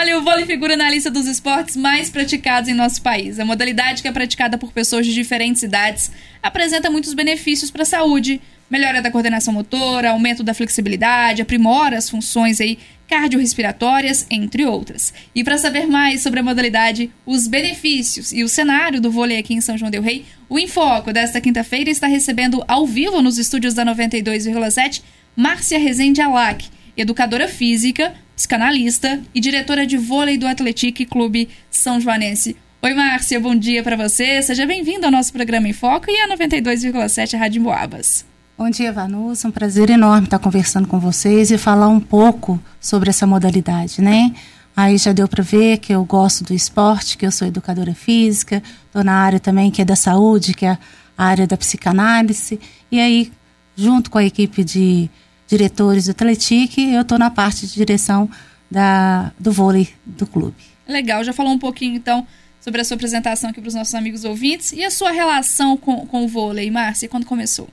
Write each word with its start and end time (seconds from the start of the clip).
Olha, 0.00 0.16
o 0.16 0.22
vôlei 0.22 0.46
figura 0.46 0.78
na 0.78 0.88
lista 0.88 1.10
dos 1.10 1.26
esportes 1.26 1.76
mais 1.76 2.08
praticados 2.08 2.70
em 2.70 2.72
nosso 2.72 3.02
país. 3.02 3.38
A 3.38 3.44
modalidade 3.44 4.00
que 4.00 4.08
é 4.08 4.12
praticada 4.12 4.56
por 4.56 4.72
pessoas 4.72 5.04
de 5.04 5.12
diferentes 5.12 5.62
idades 5.62 6.10
apresenta 6.42 6.90
muitos 6.90 7.12
benefícios 7.12 7.70
para 7.70 7.82
a 7.82 7.84
saúde, 7.84 8.40
melhora 8.70 9.02
da 9.02 9.10
coordenação 9.10 9.52
motora, 9.52 10.12
aumento 10.12 10.42
da 10.42 10.54
flexibilidade, 10.54 11.42
aprimora 11.42 11.98
as 11.98 12.08
funções 12.08 12.62
aí 12.62 12.78
cardiorrespiratórias, 13.06 14.26
entre 14.30 14.64
outras. 14.64 15.12
E 15.34 15.44
para 15.44 15.58
saber 15.58 15.86
mais 15.86 16.22
sobre 16.22 16.40
a 16.40 16.42
modalidade, 16.42 17.10
os 17.26 17.46
benefícios 17.46 18.32
e 18.32 18.42
o 18.42 18.48
cenário 18.48 19.02
do 19.02 19.10
vôlei 19.10 19.36
aqui 19.36 19.52
em 19.52 19.60
São 19.60 19.76
João 19.76 19.90
del 19.90 20.00
Rei, 20.00 20.24
o 20.48 20.58
Enfoco 20.58 21.12
desta 21.12 21.42
quinta-feira 21.42 21.90
está 21.90 22.06
recebendo 22.06 22.64
ao 22.66 22.86
vivo 22.86 23.20
nos 23.20 23.36
estúdios 23.36 23.74
da 23.74 23.84
92,7 23.84 25.02
Márcia 25.36 25.78
Rezende 25.78 26.22
Alac, 26.22 26.66
educadora 26.96 27.46
física, 27.46 28.14
psicanalista 28.40 29.20
e 29.34 29.40
diretora 29.40 29.86
de 29.86 29.98
vôlei 29.98 30.38
do 30.38 30.46
Atletique 30.46 31.04
Clube 31.04 31.50
São 31.70 32.00
Joanense. 32.00 32.56
Oi, 32.80 32.94
Márcia, 32.94 33.38
bom 33.38 33.54
dia 33.54 33.82
para 33.82 33.98
você. 33.98 34.40
Seja 34.40 34.64
bem-vinda 34.64 35.08
ao 35.08 35.12
nosso 35.12 35.30
programa 35.30 35.68
em 35.68 35.74
Foco 35.74 36.06
e 36.08 36.18
a 36.22 36.26
92,7 36.34 37.38
Rádio 37.38 37.62
Boabas. 37.62 38.24
Bom 38.56 38.70
dia, 38.70 38.94
Vanusa. 38.94 39.46
Um 39.46 39.50
prazer 39.50 39.90
enorme 39.90 40.24
estar 40.24 40.38
conversando 40.38 40.88
com 40.88 40.98
vocês 40.98 41.50
e 41.50 41.58
falar 41.58 41.88
um 41.88 42.00
pouco 42.00 42.58
sobre 42.80 43.10
essa 43.10 43.26
modalidade, 43.26 44.00
né? 44.00 44.34
Aí 44.74 44.96
já 44.96 45.12
deu 45.12 45.28
para 45.28 45.42
ver 45.42 45.76
que 45.76 45.92
eu 45.92 46.02
gosto 46.02 46.42
do 46.42 46.54
esporte, 46.54 47.18
que 47.18 47.26
eu 47.26 47.30
sou 47.30 47.46
educadora 47.46 47.92
física, 47.92 48.62
estou 48.86 49.04
na 49.04 49.16
área 49.16 49.38
também 49.38 49.70
que 49.70 49.82
é 49.82 49.84
da 49.84 49.96
saúde, 49.96 50.54
que 50.54 50.64
é 50.64 50.78
a 51.18 51.24
área 51.26 51.46
da 51.46 51.58
psicanálise. 51.58 52.58
E 52.90 52.98
aí, 52.98 53.30
junto 53.76 54.10
com 54.10 54.16
a 54.16 54.24
equipe 54.24 54.64
de 54.64 55.10
diretores 55.50 56.04
do 56.04 56.12
Atletique, 56.12 56.80
eu 56.92 57.02
estou 57.02 57.18
na 57.18 57.28
parte 57.28 57.66
de 57.66 57.74
direção 57.74 58.30
da, 58.70 59.32
do 59.38 59.50
vôlei 59.50 59.88
do 60.06 60.24
clube. 60.24 60.56
Legal, 60.86 61.24
já 61.24 61.32
falou 61.32 61.52
um 61.52 61.58
pouquinho 61.58 61.96
então 61.96 62.24
sobre 62.60 62.80
a 62.80 62.84
sua 62.84 62.94
apresentação 62.94 63.50
aqui 63.50 63.60
para 63.60 63.68
os 63.68 63.74
nossos 63.74 63.94
amigos 63.94 64.24
ouvintes 64.24 64.72
e 64.72 64.84
a 64.84 64.90
sua 64.90 65.10
relação 65.10 65.76
com, 65.76 66.06
com 66.06 66.24
o 66.24 66.28
vôlei, 66.28 66.70
Márcia, 66.70 67.08
quando 67.08 67.26
começou? 67.26 67.68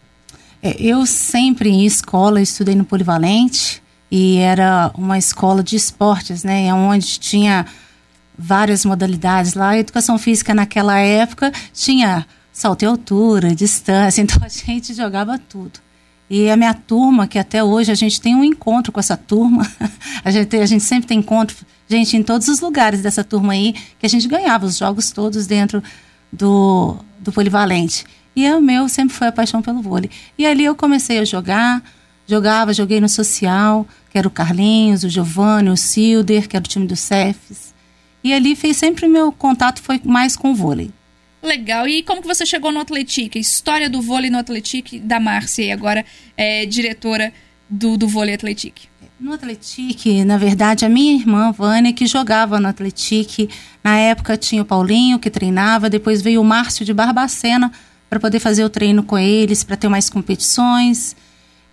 É, 0.61 0.75
eu 0.81 1.05
sempre 1.05 1.69
em 1.69 1.85
escola 1.85 2.41
estudei 2.41 2.73
no 2.73 2.83
Polivalente 2.83 3.81
e 4.09 4.37
era 4.37 4.91
uma 4.95 5.19
escola 5.19 5.61
de 5.61 5.75
esportes, 5.75 6.43
né? 6.43 6.73
Onde 6.73 7.19
tinha 7.19 7.65
várias 8.35 8.85
modalidades 8.85 9.53
lá. 9.53 9.69
A 9.69 9.77
educação 9.77 10.17
física 10.17 10.55
naquela 10.55 10.97
época 10.97 11.51
tinha 11.73 12.25
salto 12.51 12.81
em 12.81 12.85
altura, 12.87 13.53
distância, 13.53 14.19
então 14.23 14.39
a 14.41 14.47
gente 14.47 14.95
jogava 14.95 15.37
tudo. 15.37 15.79
E 16.29 16.49
a 16.49 16.57
minha 16.57 16.73
turma, 16.73 17.27
que 17.27 17.39
até 17.39 17.63
hoje 17.63 17.91
a 17.91 17.95
gente 17.95 18.19
tem 18.19 18.35
um 18.35 18.43
encontro 18.43 18.91
com 18.91 18.99
essa 18.99 19.15
turma, 19.15 19.65
a 20.23 20.31
gente, 20.31 20.55
a 20.57 20.65
gente 20.65 20.83
sempre 20.83 21.07
tem 21.07 21.19
encontro, 21.19 21.55
gente, 21.87 22.17
em 22.17 22.23
todos 22.23 22.47
os 22.47 22.59
lugares 22.59 23.01
dessa 23.01 23.23
turma 23.23 23.53
aí, 23.53 23.73
que 23.97 24.05
a 24.05 24.09
gente 24.09 24.27
ganhava 24.27 24.65
os 24.65 24.77
jogos 24.77 25.11
todos 25.11 25.47
dentro 25.47 25.81
do, 26.31 26.97
do 27.19 27.31
Polivalente. 27.31 28.05
E 28.35 28.47
o 28.51 28.61
meu 28.61 28.87
sempre 28.89 29.15
foi 29.15 29.27
a 29.27 29.31
paixão 29.31 29.61
pelo 29.61 29.81
vôlei. 29.81 30.11
E 30.37 30.45
ali 30.45 30.65
eu 30.65 30.75
comecei 30.75 31.17
a 31.17 31.25
jogar, 31.25 31.81
jogava, 32.27 32.73
joguei 32.73 32.99
no 32.99 33.09
social, 33.09 33.87
que 34.11 34.17
era 34.17 34.27
o 34.27 34.31
Carlinhos, 34.31 35.03
o 35.03 35.09
Giovanni, 35.09 35.69
o 35.69 35.77
Silder, 35.77 36.47
que 36.47 36.55
era 36.55 36.63
o 36.63 36.67
time 36.67 36.85
do 36.85 36.95
Cefes. 36.95 37.73
E 38.23 38.33
ali 38.33 38.55
fez 38.55 38.77
sempre 38.77 39.07
meu 39.07 39.31
contato 39.31 39.81
foi 39.81 40.01
mais 40.03 40.35
com 40.35 40.51
o 40.51 40.55
vôlei. 40.55 40.91
Legal. 41.41 41.87
E 41.87 42.03
como 42.03 42.21
que 42.21 42.27
você 42.27 42.45
chegou 42.45 42.71
no 42.71 42.79
Atletique? 42.79 43.39
História 43.39 43.89
do 43.89 44.01
vôlei 44.01 44.29
no 44.29 44.37
Atletique 44.37 44.99
da 44.99 45.19
Márcia, 45.19 45.63
e 45.63 45.71
agora 45.71 46.03
é 46.35 46.65
diretora 46.65 47.31
do, 47.69 47.97
do 47.97 48.07
vôlei 48.07 48.33
Atletique. 48.33 48.89
No 49.19 49.33
Atletique, 49.33 50.23
na 50.23 50.37
verdade, 50.37 50.85
a 50.85 50.89
minha 50.89 51.13
irmã, 51.13 51.51
Vânia, 51.51 51.91
que 51.91 52.05
jogava 52.05 52.59
no 52.59 52.67
Atletique. 52.67 53.49
Na 53.83 53.97
época 53.97 54.37
tinha 54.37 54.61
o 54.61 54.65
Paulinho, 54.65 55.17
que 55.17 55.29
treinava, 55.29 55.89
depois 55.89 56.21
veio 56.21 56.41
o 56.41 56.45
Márcio 56.45 56.85
de 56.85 56.93
Barbacena, 56.93 57.71
para 58.09 58.19
poder 58.19 58.39
fazer 58.39 58.63
o 58.63 58.69
treino 58.69 59.03
com 59.03 59.17
eles, 59.17 59.63
para 59.63 59.75
ter 59.75 59.89
mais 59.89 60.09
competições. 60.09 61.15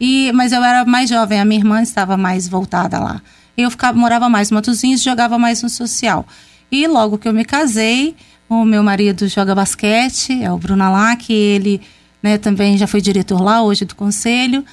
E, 0.00 0.32
mas 0.32 0.52
eu 0.52 0.64
era 0.64 0.84
mais 0.84 1.08
jovem, 1.08 1.38
a 1.38 1.44
minha 1.44 1.60
irmã 1.60 1.82
estava 1.82 2.16
mais 2.16 2.48
voltada 2.48 2.98
lá. 2.98 3.22
Eu 3.56 3.70
ficava, 3.70 3.96
morava 3.96 4.28
mais 4.28 4.50
no 4.50 4.56
Matozinhos, 4.56 5.02
jogava 5.02 5.38
mais 5.38 5.62
no 5.62 5.68
social. 5.68 6.26
E 6.72 6.86
logo 6.86 7.18
que 7.18 7.28
eu 7.28 7.32
me 7.32 7.44
casei, 7.44 8.16
o 8.48 8.64
meu 8.64 8.82
marido 8.82 9.26
joga 9.28 9.54
basquete, 9.54 10.42
é 10.42 10.50
o 10.52 10.58
Bruno 10.58 10.82
Alac, 10.82 11.32
ele 11.32 11.80
né, 12.22 12.38
também 12.38 12.76
já 12.76 12.86
foi 12.86 13.00
diretor 13.00 13.40
lá, 13.40 13.62
hoje 13.62 13.84
do 13.84 13.94
conselho. 13.94 14.64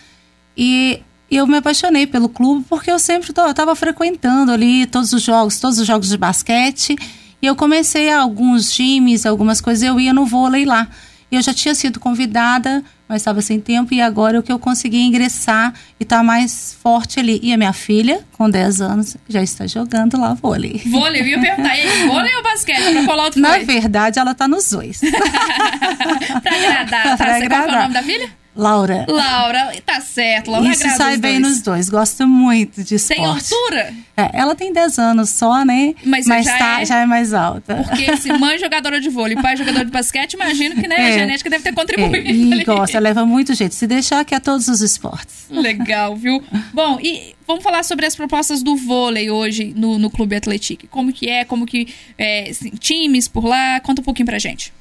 E 0.56 1.02
eu 1.30 1.48
me 1.48 1.58
apaixonei 1.58 2.06
pelo 2.06 2.28
clube 2.28 2.66
porque 2.68 2.92
eu 2.92 3.00
sempre 3.00 3.32
estava 3.32 3.76
frequentando 3.76 4.52
ali 4.52 4.86
todos 4.86 5.14
os 5.14 5.22
jogos, 5.22 5.60
todos 5.60 5.80
os 5.80 5.88
jogos 5.88 6.10
de 6.10 6.18
basquete. 6.18 6.96
E 7.42 7.46
eu 7.46 7.56
comecei 7.56 8.12
alguns 8.12 8.72
times, 8.72 9.26
algumas 9.26 9.62
coisas, 9.62 9.84
eu 9.84 10.00
ia 10.00 10.14
no 10.14 10.26
vôlei 10.26 10.66
lá. 10.66 10.88
Eu 11.32 11.42
já 11.42 11.54
tinha 11.54 11.74
sido 11.74 12.00
convidada, 12.00 12.84
mas 13.12 13.24
estava 13.24 13.42
sem 13.42 13.60
tempo, 13.60 13.94
e 13.94 14.00
agora 14.00 14.38
é 14.38 14.40
o 14.40 14.44
que 14.44 14.54
eu 14.54 14.58
consegui 14.58 15.02
ingressar 15.02 15.74
e 16.00 16.06
tá 16.06 16.24
mais 16.24 16.78
forte 16.82 17.20
ali. 17.20 17.42
E 17.44 17.52
a 17.52 17.58
minha 17.58 17.74
filha, 17.74 18.22
com 18.32 18.50
10 18.50 18.80
anos, 18.80 19.18
já 19.28 19.44
está 19.44 19.68
jogando 19.68 20.18
lá 20.18 20.34
vôlei. 20.34 20.82
Vôlei, 20.86 21.22
eu 21.22 21.28
ia 21.28 21.40
perguntar, 21.42 21.78
e 21.78 22.08
vôlei 22.08 22.34
ou 22.34 22.42
basquete? 22.42 22.94
Pra 22.94 23.04
falar 23.04 23.26
outro 23.26 23.42
Na 23.42 23.58
verdade, 23.58 24.18
ela 24.18 24.32
está 24.32 24.48
nos 24.48 24.70
dois. 24.70 25.02
pra 26.42 26.56
agradar. 26.56 27.04
Tá? 27.04 27.18
Pra 27.18 27.36
agradar. 27.36 27.64
Qual 27.66 27.76
é 27.76 27.80
o 27.80 27.82
nome 27.82 27.94
da 27.96 28.04
filha? 28.04 28.41
Laura. 28.56 29.06
Laura, 29.08 29.74
tá 29.86 30.02
certo. 30.02 30.52
Laura 30.52 30.68
Isso 30.70 30.88
sai 30.98 31.18
bem 31.18 31.40
dois. 31.40 31.54
nos 31.54 31.62
dois. 31.62 31.90
Gosto 31.90 32.28
muito 32.28 32.84
de 32.84 32.96
esporte. 32.96 33.22
Tem 33.22 33.26
altura? 33.26 33.94
É, 34.18 34.30
ela 34.34 34.56
tem 34.56 34.74
10 34.74 35.00
anos 35.00 35.30
só, 35.30 35.64
né? 35.64 35.96
Mas, 36.06 36.28
Mas 36.28 36.46
já, 36.46 36.58
tá, 36.58 36.82
é... 36.82 36.86
já 36.86 37.00
é 37.00 37.06
mais 37.06 37.34
alta. 37.34 37.76
Porque 37.76 38.18
se 38.18 38.32
mãe 38.38 38.60
jogadora 38.60 39.00
de 39.00 39.10
vôlei 39.10 39.38
e 39.38 39.42
pai 39.42 39.56
jogador 39.56 39.86
de 39.86 39.92
basquete, 39.92 40.34
imagino 40.34 40.76
que 40.76 40.88
né, 40.88 40.96
é. 40.98 41.08
a 41.08 41.18
genética 41.20 41.50
deve 41.50 41.64
ter 41.64 41.74
contribuído. 41.74 42.56
É. 42.56 42.58
E 42.58 42.64
gosta, 42.66 43.00
leva 43.00 43.26
muito 43.26 43.54
jeito. 43.54 43.74
Se 43.74 43.88
deixar 43.88 44.26
que 44.26 44.36
é 44.36 44.40
todos 44.40 44.68
os 44.68 44.82
esportes. 44.82 45.46
Legal, 45.50 46.16
viu? 46.18 46.44
Bom, 46.74 47.00
e 47.02 47.34
vamos 47.48 47.64
falar 47.64 47.84
sobre 47.84 48.06
as 48.06 48.16
propostas 48.16 48.62
do 48.62 48.76
vôlei 48.76 49.32
hoje 49.32 49.74
no, 49.76 49.98
no 49.98 50.10
Clube 50.10 50.36
Atlético. 50.36 50.88
Como 50.88 51.14
que 51.14 51.30
é, 51.30 51.46
como 51.46 51.66
que... 51.66 51.88
É, 52.18 52.50
assim, 52.50 52.70
times 52.72 53.30
por 53.30 53.46
lá, 53.46 53.80
conta 53.80 54.02
um 54.02 54.04
pouquinho 54.04 54.26
pra 54.26 54.38
gente. 54.38 54.74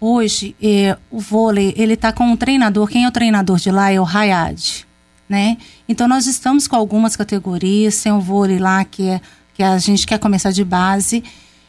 Hoje, 0.00 0.56
eh, 0.62 0.96
o 1.10 1.20
vôlei, 1.20 1.74
ele 1.76 1.92
está 1.92 2.10
com 2.10 2.24
um 2.24 2.34
treinador, 2.34 2.88
quem 2.88 3.04
é 3.04 3.08
o 3.08 3.12
treinador 3.12 3.58
de 3.58 3.70
lá 3.70 3.92
é 3.92 4.00
o 4.00 4.06
Hayad, 4.06 4.86
né? 5.28 5.58
Então, 5.86 6.08
nós 6.08 6.26
estamos 6.26 6.66
com 6.66 6.74
algumas 6.74 7.14
categorias, 7.16 8.02
tem 8.02 8.10
o 8.10 8.18
vôlei 8.18 8.58
lá 8.58 8.82
que, 8.82 9.06
é, 9.06 9.20
que 9.52 9.62
a 9.62 9.76
gente 9.76 10.06
quer 10.06 10.18
começar 10.18 10.52
de 10.52 10.64
base, 10.64 11.22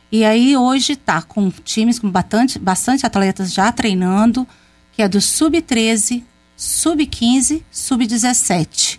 e 0.10 0.24
aí 0.24 0.56
hoje 0.56 0.94
está 0.94 1.22
com 1.22 1.52
times 1.52 2.00
com 2.00 2.10
bastante, 2.10 2.58
bastante 2.58 3.06
atletas 3.06 3.52
já 3.54 3.70
treinando, 3.70 4.48
que 4.94 5.02
é 5.02 5.10
do 5.10 5.20
sub-13, 5.20 6.24
sub-15, 6.56 7.64
sub-17. 7.70 8.98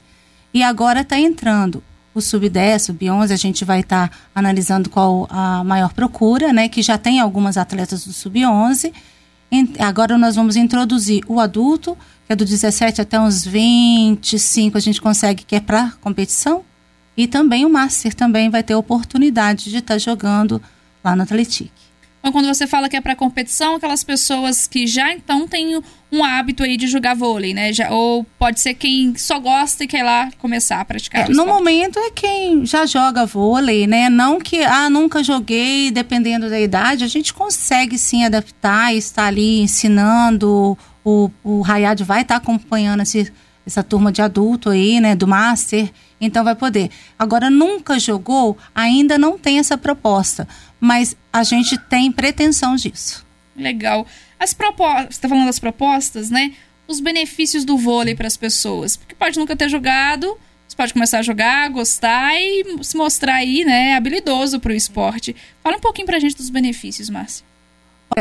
E 0.52 0.62
agora 0.62 1.00
está 1.00 1.18
entrando 1.18 1.82
o 2.14 2.20
sub-10, 2.20 2.80
sub-11, 2.80 3.30
a 3.30 3.36
gente 3.36 3.64
vai 3.64 3.80
estar 3.80 4.10
tá 4.10 4.16
analisando 4.34 4.90
qual 4.90 5.26
a 5.30 5.64
maior 5.64 5.94
procura, 5.94 6.52
né? 6.52 6.68
Que 6.68 6.82
já 6.82 6.98
tem 6.98 7.18
algumas 7.18 7.56
atletas 7.56 8.04
do 8.04 8.12
sub-11 8.12 8.92
Agora 9.78 10.16
nós 10.16 10.36
vamos 10.36 10.56
introduzir 10.56 11.22
o 11.28 11.38
adulto, 11.38 11.96
que 12.26 12.32
é 12.32 12.36
do 12.36 12.44
17 12.44 13.02
até 13.02 13.20
uns 13.20 13.44
25, 13.44 14.78
a 14.78 14.80
gente 14.80 15.00
consegue 15.00 15.44
que 15.44 15.54
é 15.54 15.60
para 15.60 15.92
competição. 16.00 16.64
E 17.14 17.26
também 17.26 17.66
o 17.66 17.68
Master 17.68 18.14
também 18.14 18.48
vai 18.48 18.62
ter 18.62 18.74
oportunidade 18.74 19.70
de 19.70 19.76
estar 19.76 19.94
tá 19.94 19.98
jogando 19.98 20.60
lá 21.04 21.14
no 21.14 21.22
Atletique. 21.22 21.91
Então, 22.22 22.30
quando 22.30 22.46
você 22.46 22.68
fala 22.68 22.88
que 22.88 22.96
é 22.96 23.00
para 23.00 23.16
competição, 23.16 23.74
aquelas 23.74 24.04
pessoas 24.04 24.68
que 24.68 24.86
já 24.86 25.12
então 25.12 25.48
têm 25.48 25.82
um 26.12 26.22
hábito 26.22 26.62
aí 26.62 26.76
de 26.76 26.86
jogar 26.86 27.16
vôlei, 27.16 27.52
né? 27.52 27.72
Já, 27.72 27.90
ou 27.90 28.24
pode 28.38 28.60
ser 28.60 28.74
quem 28.74 29.16
só 29.16 29.40
gosta 29.40 29.82
e 29.82 29.88
quer 29.88 30.04
lá 30.04 30.30
começar 30.38 30.78
a 30.80 30.84
praticar. 30.84 31.28
É, 31.28 31.34
no 31.34 31.44
momento 31.44 31.98
é 31.98 32.12
quem 32.12 32.64
já 32.64 32.86
joga 32.86 33.26
vôlei, 33.26 33.88
né? 33.88 34.08
Não 34.08 34.38
que, 34.38 34.62
ah, 34.62 34.88
nunca 34.88 35.24
joguei, 35.24 35.90
dependendo 35.90 36.48
da 36.48 36.60
idade, 36.60 37.02
a 37.02 37.08
gente 37.08 37.34
consegue 37.34 37.98
sim 37.98 38.24
adaptar 38.24 38.94
e 38.94 38.98
estar 38.98 39.26
ali 39.26 39.58
ensinando. 39.60 40.78
O, 41.04 41.28
o 41.42 41.64
Hayad 41.66 42.04
vai 42.04 42.22
estar 42.22 42.36
acompanhando 42.36 43.00
esse, 43.00 43.32
essa 43.66 43.82
turma 43.82 44.12
de 44.12 44.22
adulto 44.22 44.70
aí, 44.70 45.00
né? 45.00 45.16
Do 45.16 45.26
Master. 45.26 45.90
Então 46.22 46.42
vai 46.42 46.54
poder. 46.54 46.90
Agora, 47.18 47.50
nunca 47.50 47.98
jogou, 47.98 48.56
ainda 48.74 49.18
não 49.18 49.36
tem 49.36 49.58
essa 49.58 49.76
proposta 49.76 50.48
mas 50.82 51.16
a 51.32 51.44
gente 51.44 51.78
tem 51.78 52.10
pretensão 52.10 52.74
disso. 52.74 53.24
Legal. 53.54 54.04
As 54.36 54.52
propostas, 54.52 55.10
está 55.10 55.28
falando 55.28 55.46
das 55.46 55.60
propostas, 55.60 56.28
né? 56.28 56.54
Os 56.88 56.98
benefícios 56.98 57.64
do 57.64 57.78
vôlei 57.78 58.16
para 58.16 58.26
as 58.26 58.36
pessoas. 58.36 58.96
Porque 58.96 59.14
pode 59.14 59.38
nunca 59.38 59.54
ter 59.54 59.68
jogado, 59.68 60.36
você 60.66 60.76
pode 60.76 60.92
começar 60.92 61.20
a 61.20 61.22
jogar, 61.22 61.70
gostar 61.70 62.34
e 62.34 62.82
se 62.82 62.96
mostrar 62.96 63.36
aí, 63.36 63.64
né, 63.64 63.94
habilidoso 63.94 64.58
para 64.58 64.72
o 64.72 64.74
esporte. 64.74 65.36
Fala 65.62 65.76
um 65.76 65.80
pouquinho 65.80 66.06
para 66.06 66.16
a 66.16 66.20
gente 66.20 66.34
dos 66.34 66.50
benefícios, 66.50 67.08
Márcia. 67.08 67.46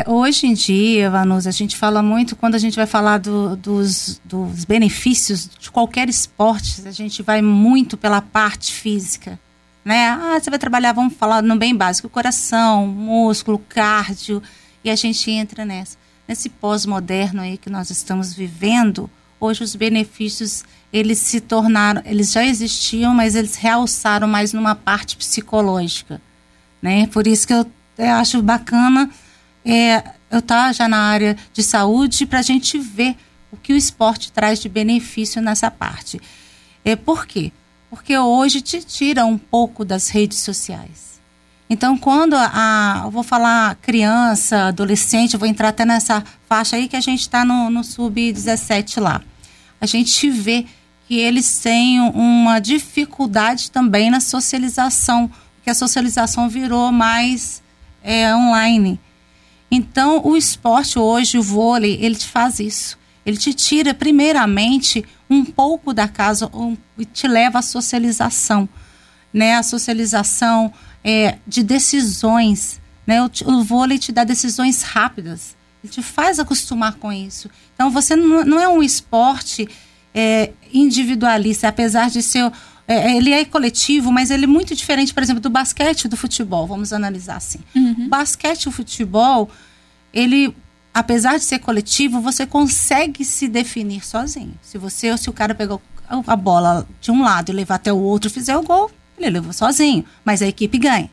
Hoje 0.06 0.46
em 0.46 0.54
dia, 0.54 1.10
Vanusa, 1.10 1.48
a 1.48 1.52
gente 1.52 1.76
fala 1.76 2.02
muito, 2.02 2.34
quando 2.34 2.54
a 2.54 2.58
gente 2.58 2.76
vai 2.76 2.86
falar 2.86 3.18
do, 3.18 3.56
dos, 3.56 4.20
dos 4.24 4.64
benefícios 4.64 5.48
de 5.58 5.70
qualquer 5.70 6.08
esporte, 6.08 6.86
a 6.86 6.92
gente 6.92 7.22
vai 7.22 7.42
muito 7.42 7.96
pela 7.96 8.20
parte 8.20 8.72
física 8.72 9.38
né? 9.84 10.08
Ah, 10.08 10.38
você 10.40 10.48
vai 10.48 10.58
trabalhar, 10.58 10.92
vamos 10.92 11.14
falar 11.14 11.42
no 11.42 11.56
bem 11.56 11.74
básico, 11.74 12.08
coração, 12.08 12.86
músculo, 12.86 13.58
cardio, 13.58 14.42
e 14.84 14.90
a 14.90 14.96
gente 14.96 15.30
entra 15.30 15.64
nessa. 15.64 15.96
Nesse 16.26 16.48
pós-moderno 16.48 17.42
aí 17.42 17.58
que 17.58 17.68
nós 17.68 17.90
estamos 17.90 18.32
vivendo, 18.32 19.10
hoje 19.40 19.64
os 19.64 19.74
benefícios, 19.74 20.64
eles 20.92 21.18
se 21.18 21.40
tornaram, 21.40 22.00
eles 22.04 22.30
já 22.30 22.44
existiam, 22.44 23.12
mas 23.12 23.34
eles 23.34 23.56
realçaram 23.56 24.28
mais 24.28 24.52
numa 24.52 24.74
parte 24.74 25.16
psicológica, 25.16 26.20
né? 26.80 27.06
Por 27.08 27.26
isso 27.26 27.46
que 27.46 27.52
eu, 27.52 27.66
eu 27.98 28.12
acho 28.14 28.40
bacana 28.40 29.10
é, 29.64 30.02
eu 30.30 30.38
estar 30.38 30.66
tá 30.66 30.72
já 30.72 30.88
na 30.88 30.98
área 30.98 31.36
de 31.52 31.62
saúde 31.62 32.26
para 32.26 32.38
a 32.40 32.42
gente 32.42 32.78
ver 32.78 33.16
o 33.50 33.56
que 33.56 33.72
o 33.72 33.76
esporte 33.76 34.32
traz 34.32 34.58
de 34.58 34.68
benefício 34.68 35.42
nessa 35.42 35.70
parte. 35.70 36.20
É, 36.84 36.96
por 36.96 37.26
quê? 37.26 37.52
Porque 37.90 38.16
hoje 38.16 38.60
te 38.60 38.82
tira 38.82 39.24
um 39.26 39.36
pouco 39.36 39.84
das 39.84 40.08
redes 40.08 40.38
sociais. 40.38 41.20
Então, 41.68 41.96
quando 41.96 42.34
a, 42.34 43.02
eu 43.04 43.10
vou 43.10 43.22
falar 43.22 43.76
criança, 43.76 44.68
adolescente, 44.68 45.36
vou 45.36 45.48
entrar 45.48 45.68
até 45.68 45.84
nessa 45.84 46.22
faixa 46.46 46.76
aí 46.76 46.88
que 46.88 46.96
a 46.96 47.00
gente 47.00 47.20
está 47.20 47.44
no, 47.44 47.70
no 47.70 47.82
sub-17 47.82 49.00
lá. 49.00 49.22
A 49.80 49.86
gente 49.86 50.28
vê 50.28 50.66
que 51.08 51.18
eles 51.18 51.58
têm 51.60 52.00
uma 52.00 52.58
dificuldade 52.58 53.70
também 53.70 54.10
na 54.10 54.20
socialização, 54.20 55.30
porque 55.56 55.70
a 55.70 55.74
socialização 55.74 56.48
virou 56.48 56.92
mais 56.92 57.62
é, 58.02 58.34
online. 58.34 59.00
Então, 59.74 60.20
o 60.22 60.36
esporte 60.36 60.98
hoje, 60.98 61.38
o 61.38 61.42
vôlei, 61.42 61.98
ele 62.02 62.14
te 62.14 62.28
faz 62.28 62.60
isso. 62.60 62.98
Ele 63.24 63.38
te 63.38 63.54
tira, 63.54 63.94
primeiramente, 63.94 65.02
um 65.30 65.42
pouco 65.42 65.94
da 65.94 66.06
casa 66.06 66.50
um, 66.52 66.76
e 66.98 67.06
te 67.06 67.26
leva 67.26 67.60
à 67.60 67.62
socialização. 67.62 68.68
Né? 69.32 69.56
A 69.56 69.62
socialização 69.62 70.70
é, 71.02 71.38
de 71.46 71.62
decisões. 71.62 72.82
Né? 73.06 73.22
O, 73.22 73.30
o 73.46 73.64
vôlei 73.64 73.98
te 73.98 74.12
dá 74.12 74.24
decisões 74.24 74.82
rápidas. 74.82 75.56
Ele 75.82 75.90
te 75.90 76.02
faz 76.02 76.38
acostumar 76.38 76.96
com 76.96 77.10
isso. 77.10 77.48
Então, 77.74 77.90
você 77.90 78.14
não, 78.14 78.44
não 78.44 78.60
é 78.60 78.68
um 78.68 78.82
esporte 78.82 79.66
é, 80.14 80.52
individualista, 80.70 81.68
apesar 81.68 82.10
de 82.10 82.22
ser 82.22 82.52
é, 82.92 83.16
ele 83.16 83.32
é 83.32 83.44
coletivo, 83.44 84.12
mas 84.12 84.30
ele 84.30 84.44
é 84.44 84.46
muito 84.46 84.74
diferente, 84.74 85.14
por 85.14 85.22
exemplo, 85.22 85.40
do 85.40 85.50
basquete 85.50 86.04
e 86.04 86.08
do 86.08 86.16
futebol. 86.16 86.66
Vamos 86.66 86.92
analisar 86.92 87.36
assim. 87.36 87.60
Uhum. 87.74 88.06
O 88.06 88.08
basquete 88.08 88.64
e 88.64 88.68
o 88.68 88.72
futebol, 88.72 89.50
ele, 90.12 90.54
apesar 90.92 91.38
de 91.38 91.44
ser 91.44 91.58
coletivo, 91.58 92.20
você 92.20 92.46
consegue 92.46 93.24
se 93.24 93.48
definir 93.48 94.04
sozinho. 94.04 94.54
Se 94.62 94.78
você 94.78 95.10
ou 95.10 95.18
se 95.18 95.30
o 95.30 95.32
cara 95.32 95.54
pegou 95.54 95.80
a 96.26 96.36
bola 96.36 96.86
de 97.00 97.10
um 97.10 97.22
lado 97.22 97.50
e 97.50 97.54
levar 97.54 97.76
até 97.76 97.92
o 97.92 97.98
outro 97.98 98.28
e 98.28 98.32
fizer 98.32 98.56
o 98.56 98.62
gol, 98.62 98.90
ele 99.16 99.30
levou 99.30 99.52
sozinho, 99.52 100.04
mas 100.24 100.42
a 100.42 100.46
equipe 100.46 100.78
ganha. 100.78 101.10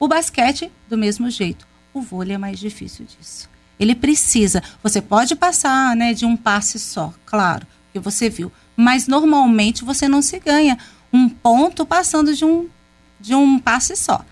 O 0.00 0.08
basquete, 0.08 0.70
do 0.88 0.96
mesmo 0.96 1.30
jeito. 1.30 1.66
O 1.92 2.00
vôlei 2.00 2.34
é 2.34 2.38
mais 2.38 2.58
difícil 2.58 3.06
disso. 3.06 3.48
Ele 3.78 3.94
precisa. 3.94 4.62
Você 4.82 5.00
pode 5.00 5.36
passar 5.36 5.94
né, 5.94 6.12
de 6.12 6.24
um 6.24 6.36
passe 6.36 6.78
só, 6.78 7.12
claro, 7.24 7.66
que 7.92 7.98
você 7.98 8.28
viu 8.28 8.50
mas 8.78 9.08
normalmente 9.08 9.84
você 9.84 10.06
não 10.06 10.22
se 10.22 10.38
ganha 10.38 10.78
um 11.12 11.28
ponto 11.28 11.84
passando 11.84 12.32
de 12.32 12.44
um, 12.44 12.68
de 13.18 13.34
um 13.34 13.58
passe 13.58 13.96
só. 13.96 14.24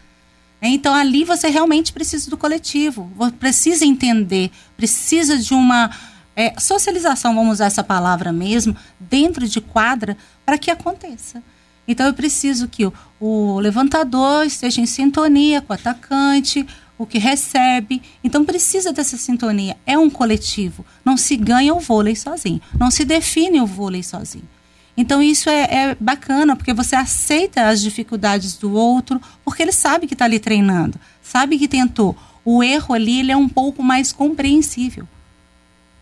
Então 0.62 0.94
ali 0.94 1.24
você 1.24 1.48
realmente 1.48 1.92
precisa 1.92 2.30
do 2.30 2.36
coletivo, 2.36 3.10
precisa 3.40 3.84
entender, 3.84 4.52
precisa 4.76 5.36
de 5.36 5.52
uma 5.52 5.90
é, 6.36 6.54
socialização, 6.60 7.34
vamos 7.34 7.54
usar 7.54 7.66
essa 7.66 7.82
palavra 7.82 8.32
mesmo, 8.32 8.76
dentro 9.00 9.48
de 9.48 9.60
quadra 9.60 10.16
para 10.44 10.56
que 10.56 10.70
aconteça. 10.70 11.42
Então 11.88 12.06
eu 12.06 12.14
preciso 12.14 12.68
que 12.68 12.86
o, 12.86 12.92
o 13.18 13.58
levantador 13.58 14.46
esteja 14.46 14.80
em 14.80 14.86
sintonia 14.86 15.60
com 15.60 15.72
o 15.72 15.74
atacante, 15.74 16.64
o 16.98 17.06
que 17.06 17.18
recebe. 17.18 18.02
Então 18.22 18.44
precisa 18.44 18.92
dessa 18.92 19.16
sintonia. 19.16 19.76
É 19.86 19.98
um 19.98 20.10
coletivo. 20.10 20.84
Não 21.04 21.16
se 21.16 21.36
ganha 21.36 21.74
o 21.74 21.80
vôlei 21.80 22.16
sozinho. 22.16 22.60
Não 22.78 22.90
se 22.90 23.04
define 23.04 23.60
o 23.60 23.66
vôlei 23.66 24.02
sozinho. 24.02 24.48
Então 24.96 25.22
isso 25.22 25.50
é, 25.50 25.62
é 25.62 25.96
bacana, 26.00 26.56
porque 26.56 26.72
você 26.72 26.96
aceita 26.96 27.68
as 27.68 27.82
dificuldades 27.82 28.56
do 28.56 28.72
outro, 28.72 29.20
porque 29.44 29.62
ele 29.62 29.72
sabe 29.72 30.06
que 30.06 30.14
está 30.14 30.24
ali 30.24 30.38
treinando, 30.38 30.98
sabe 31.22 31.58
que 31.58 31.68
tentou. 31.68 32.16
O 32.44 32.62
erro 32.62 32.94
ali 32.94 33.20
ele 33.20 33.32
é 33.32 33.36
um 33.36 33.48
pouco 33.48 33.82
mais 33.82 34.10
compreensível, 34.10 35.06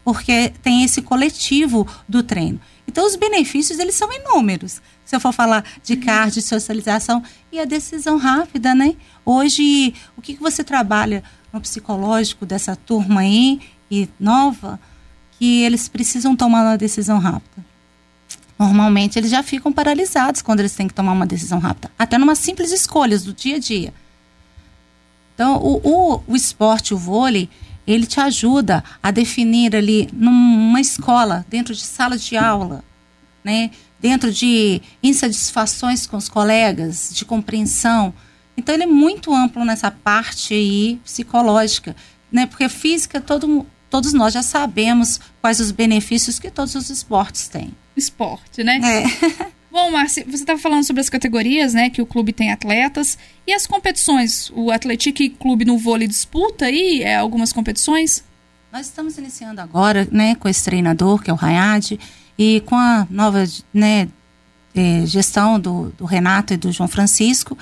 porque 0.04 0.52
tem 0.62 0.84
esse 0.84 1.02
coletivo 1.02 1.88
do 2.08 2.22
treino. 2.22 2.60
Então 2.86 3.06
os 3.06 3.16
benefícios 3.16 3.78
eles 3.78 3.94
são 3.94 4.12
inúmeros. 4.12 4.80
Se 5.04 5.16
eu 5.16 5.20
for 5.20 5.32
falar 5.32 5.64
de 5.82 5.96
cardio, 5.96 6.40
de 6.40 6.42
socialização 6.42 7.22
e 7.50 7.58
a 7.58 7.64
decisão 7.64 8.16
rápida, 8.16 8.74
né? 8.74 8.94
Hoje, 9.24 9.94
o 10.16 10.22
que, 10.22 10.34
que 10.34 10.42
você 10.42 10.62
trabalha 10.62 11.22
no 11.52 11.60
psicológico 11.60 12.46
dessa 12.46 12.74
turma 12.76 13.20
aí 13.20 13.60
e 13.90 14.08
nova, 14.18 14.78
que 15.32 15.62
eles 15.62 15.88
precisam 15.88 16.34
tomar 16.34 16.62
uma 16.62 16.78
decisão 16.78 17.18
rápida? 17.18 17.64
Normalmente 18.58 19.18
eles 19.18 19.30
já 19.30 19.42
ficam 19.42 19.72
paralisados 19.72 20.40
quando 20.40 20.60
eles 20.60 20.74
têm 20.74 20.86
que 20.86 20.94
tomar 20.94 21.12
uma 21.12 21.26
decisão 21.26 21.58
rápida, 21.58 21.90
até 21.98 22.16
numa 22.16 22.34
simples 22.34 22.70
escolha 22.70 23.18
do 23.18 23.32
dia 23.32 23.56
a 23.56 23.58
dia. 23.58 23.92
Então, 25.34 25.56
o, 25.56 25.80
o, 25.82 26.22
o 26.28 26.36
esporte, 26.36 26.94
o 26.94 26.96
vôlei, 26.96 27.50
ele 27.86 28.06
te 28.06 28.20
ajuda 28.20 28.82
a 29.02 29.10
definir 29.10 29.74
ali 29.76 30.08
numa 30.12 30.80
escola, 30.80 31.44
dentro 31.48 31.74
de 31.74 31.82
sala 31.82 32.16
de 32.16 32.36
aula, 32.36 32.84
né? 33.42 33.70
dentro 34.04 34.30
de 34.30 34.82
insatisfações 35.02 36.06
com 36.06 36.18
os 36.18 36.28
colegas, 36.28 37.10
de 37.14 37.24
compreensão. 37.24 38.12
Então 38.54 38.74
ele 38.74 38.84
é 38.84 38.86
muito 38.86 39.34
amplo 39.34 39.64
nessa 39.64 39.90
parte 39.90 40.52
aí 40.52 41.00
psicológica, 41.02 41.96
né? 42.30 42.44
Porque 42.44 42.68
física 42.68 43.18
todo, 43.18 43.66
todos 43.88 44.12
nós 44.12 44.34
já 44.34 44.42
sabemos 44.42 45.18
quais 45.40 45.58
os 45.58 45.70
benefícios 45.70 46.38
que 46.38 46.50
todos 46.50 46.74
os 46.74 46.90
esportes 46.90 47.48
têm 47.48 47.72
esporte, 47.96 48.62
né? 48.62 48.78
É. 48.82 49.46
Bom, 49.74 49.90
Márcia, 49.90 50.24
você 50.24 50.44
estava 50.44 50.56
falando 50.56 50.84
sobre 50.84 51.00
as 51.00 51.08
categorias, 51.08 51.74
né? 51.74 51.90
Que 51.90 52.00
o 52.00 52.06
clube 52.06 52.32
tem 52.32 52.52
atletas. 52.52 53.18
E 53.44 53.52
as 53.52 53.66
competições? 53.66 54.48
O 54.54 54.70
Atlético 54.70 55.28
Clube 55.30 55.64
no 55.64 55.76
vôlei 55.76 56.06
disputa 56.06 56.66
aí 56.66 57.02
é, 57.02 57.16
algumas 57.16 57.52
competições? 57.52 58.22
Nós 58.72 58.86
estamos 58.86 59.18
iniciando 59.18 59.60
agora, 59.60 60.06
né, 60.12 60.36
com 60.36 60.48
esse 60.48 60.62
treinador, 60.62 61.20
que 61.20 61.28
é 61.28 61.32
o 61.32 61.36
Rayad, 61.36 61.98
e 62.38 62.62
com 62.66 62.76
a 62.76 63.04
nova 63.10 63.44
né, 63.72 64.08
é, 64.76 65.04
gestão 65.06 65.58
do, 65.58 65.92
do 65.98 66.04
Renato 66.04 66.54
e 66.54 66.56
do 66.56 66.70
João 66.70 66.88
Francisco, 66.88 67.58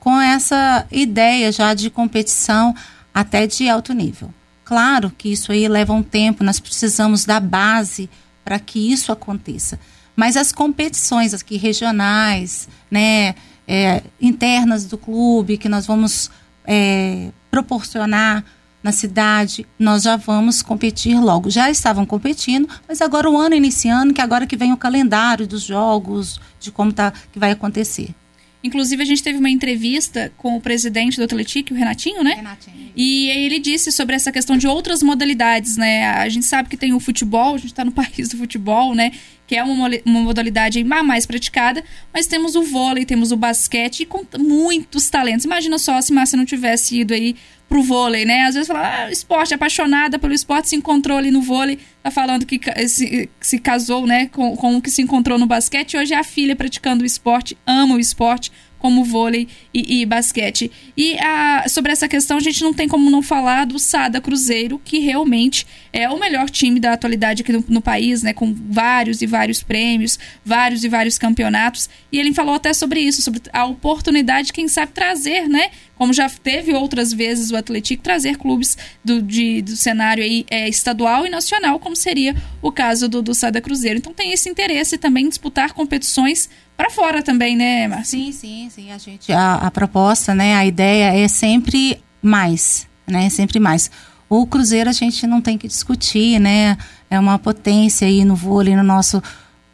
com 0.00 0.18
essa 0.18 0.86
ideia 0.90 1.52
já 1.52 1.74
de 1.74 1.90
competição 1.90 2.74
até 3.12 3.46
de 3.46 3.68
alto 3.68 3.92
nível. 3.92 4.32
Claro 4.64 5.12
que 5.18 5.30
isso 5.30 5.52
aí 5.52 5.68
leva 5.68 5.92
um 5.92 6.02
tempo, 6.02 6.42
nós 6.42 6.58
precisamos 6.58 7.26
da 7.26 7.38
base 7.38 8.08
para 8.42 8.58
que 8.58 8.90
isso 8.90 9.12
aconteça. 9.12 9.78
Mas 10.14 10.36
as 10.36 10.52
competições 10.52 11.32
aqui 11.32 11.56
regionais, 11.56 12.68
né, 12.90 13.34
é, 13.66 14.02
internas 14.20 14.84
do 14.84 14.98
clube, 14.98 15.56
que 15.56 15.68
nós 15.68 15.86
vamos 15.86 16.30
é, 16.64 17.30
proporcionar 17.50 18.44
na 18.82 18.90
cidade, 18.90 19.66
nós 19.78 20.02
já 20.02 20.16
vamos 20.16 20.60
competir 20.60 21.18
logo. 21.20 21.48
Já 21.48 21.70
estavam 21.70 22.04
competindo, 22.04 22.68
mas 22.88 23.00
agora 23.00 23.30
o 23.30 23.38
ano 23.38 23.54
iniciando, 23.54 24.12
que 24.12 24.20
agora 24.20 24.46
que 24.46 24.56
vem 24.56 24.72
o 24.72 24.76
calendário 24.76 25.46
dos 25.46 25.62
jogos, 25.62 26.40
de 26.58 26.72
como 26.72 26.92
tá, 26.92 27.12
que 27.32 27.38
vai 27.38 27.52
acontecer. 27.52 28.14
Inclusive, 28.62 29.02
a 29.02 29.06
gente 29.06 29.22
teve 29.22 29.38
uma 29.38 29.50
entrevista 29.50 30.32
com 30.36 30.56
o 30.56 30.60
presidente 30.60 31.16
do 31.16 31.24
Atlético, 31.24 31.74
o 31.74 31.76
Renatinho, 31.76 32.22
né? 32.22 32.34
Renatinho. 32.34 32.92
E 32.94 33.28
ele 33.30 33.58
disse 33.58 33.90
sobre 33.90 34.14
essa 34.14 34.30
questão 34.30 34.56
de 34.56 34.68
outras 34.68 35.02
modalidades, 35.02 35.76
né? 35.76 36.06
A 36.06 36.28
gente 36.28 36.46
sabe 36.46 36.68
que 36.68 36.76
tem 36.76 36.92
o 36.92 37.00
futebol, 37.00 37.54
a 37.54 37.58
gente 37.58 37.72
está 37.72 37.84
no 37.84 37.90
país 37.92 38.28
do 38.28 38.36
futebol, 38.36 38.94
né? 38.94 39.12
Que 39.46 39.56
é 39.56 39.64
uma, 39.64 39.90
uma 40.04 40.20
modalidade 40.20 40.82
mais 40.84 41.26
praticada, 41.26 41.82
mas 42.14 42.26
temos 42.26 42.54
o 42.54 42.62
vôlei, 42.62 43.04
temos 43.04 43.32
o 43.32 43.36
basquete 43.36 44.00
e 44.00 44.06
com 44.06 44.24
muitos 44.38 45.10
talentos. 45.10 45.44
Imagina 45.44 45.78
só 45.78 46.00
se 46.00 46.12
Márcia 46.12 46.36
não 46.36 46.44
tivesse 46.44 47.00
ido 47.00 47.12
aí 47.12 47.34
pro 47.72 47.82
vôlei, 47.82 48.26
né? 48.26 48.42
Às 48.42 48.54
vezes 48.54 48.68
fala, 48.68 49.04
ah, 49.04 49.10
esporte, 49.10 49.54
apaixonada 49.54 50.18
pelo 50.18 50.34
esporte, 50.34 50.68
se 50.68 50.76
encontrou 50.76 51.16
ali 51.16 51.30
no 51.30 51.40
vôlei, 51.40 51.78
tá 52.02 52.10
falando 52.10 52.44
que 52.44 52.60
se, 52.86 53.30
se 53.40 53.58
casou, 53.58 54.06
né, 54.06 54.26
com, 54.26 54.54
com 54.54 54.76
o 54.76 54.82
que 54.82 54.90
se 54.90 55.00
encontrou 55.00 55.38
no 55.38 55.46
basquete, 55.46 55.96
hoje 55.96 56.12
é 56.12 56.18
a 56.18 56.22
filha 56.22 56.54
praticando 56.54 57.02
o 57.02 57.06
esporte, 57.06 57.56
ama 57.66 57.94
o 57.94 57.98
esporte, 57.98 58.52
como 58.78 59.04
vôlei 59.04 59.48
e, 59.72 60.02
e 60.02 60.04
basquete. 60.04 60.70
E 60.94 61.16
a, 61.18 61.64
sobre 61.66 61.92
essa 61.92 62.06
questão, 62.06 62.36
a 62.36 62.40
gente 62.40 62.62
não 62.62 62.74
tem 62.74 62.86
como 62.86 63.08
não 63.08 63.22
falar 63.22 63.64
do 63.64 63.78
Sada 63.78 64.20
Cruzeiro, 64.20 64.78
que 64.84 64.98
realmente 64.98 65.66
é 65.92 66.08
o 66.08 66.18
melhor 66.18 66.48
time 66.48 66.80
da 66.80 66.94
atualidade 66.94 67.42
aqui 67.42 67.52
no, 67.52 67.62
no, 67.68 67.82
país, 67.82 68.22
né? 68.22 68.32
Com 68.32 68.54
vários 68.54 69.20
e 69.20 69.26
vários 69.26 69.62
prêmios, 69.62 70.18
vários 70.44 70.82
e 70.84 70.88
vários 70.88 71.18
campeonatos. 71.18 71.90
E 72.10 72.18
ele 72.18 72.32
falou 72.32 72.54
até 72.54 72.72
sobre 72.72 73.00
isso, 73.00 73.20
sobre 73.20 73.42
a 73.52 73.66
oportunidade, 73.66 74.52
quem 74.52 74.68
sabe, 74.68 74.92
trazer, 74.92 75.48
né? 75.48 75.70
Como 75.94 76.12
já 76.12 76.28
teve 76.28 76.72
outras 76.72 77.12
vezes 77.12 77.50
o 77.50 77.56
Atlético, 77.56 78.02
trazer 78.02 78.36
clubes 78.36 78.76
do, 79.04 79.20
de, 79.20 79.60
do 79.62 79.76
cenário 79.76 80.24
aí, 80.24 80.46
é, 80.50 80.68
estadual 80.68 81.26
e 81.26 81.30
nacional, 81.30 81.78
como 81.78 81.94
seria 81.94 82.34
o 82.62 82.72
caso 82.72 83.08
do, 83.08 83.20
do 83.20 83.34
Sada 83.34 83.60
Cruzeiro. 83.60 83.98
Então 83.98 84.14
tem 84.14 84.32
esse 84.32 84.48
interesse 84.48 84.96
também 84.96 85.26
em 85.26 85.28
disputar 85.28 85.74
competições 85.74 86.48
para 86.76 86.90
fora 86.90 87.22
também, 87.22 87.54
né, 87.54 87.86
Márcia? 87.86 88.18
Sim, 88.18 88.32
sim, 88.32 88.68
sim. 88.70 88.90
A 88.90 88.98
gente, 88.98 89.30
a, 89.30 89.54
a 89.54 89.70
proposta, 89.70 90.34
né, 90.34 90.56
a 90.56 90.64
ideia 90.64 91.14
é 91.16 91.28
sempre 91.28 92.02
mais, 92.22 92.88
né, 93.06 93.28
sempre 93.28 93.60
mais. 93.60 93.90
O 94.34 94.46
Cruzeiro 94.46 94.88
a 94.88 94.94
gente 94.94 95.26
não 95.26 95.42
tem 95.42 95.58
que 95.58 95.68
discutir, 95.68 96.40
né? 96.40 96.78
É 97.10 97.20
uma 97.20 97.38
potência 97.38 98.08
aí 98.08 98.24
no 98.24 98.34
vôlei, 98.34 98.74
no 98.74 98.82
nosso, 98.82 99.22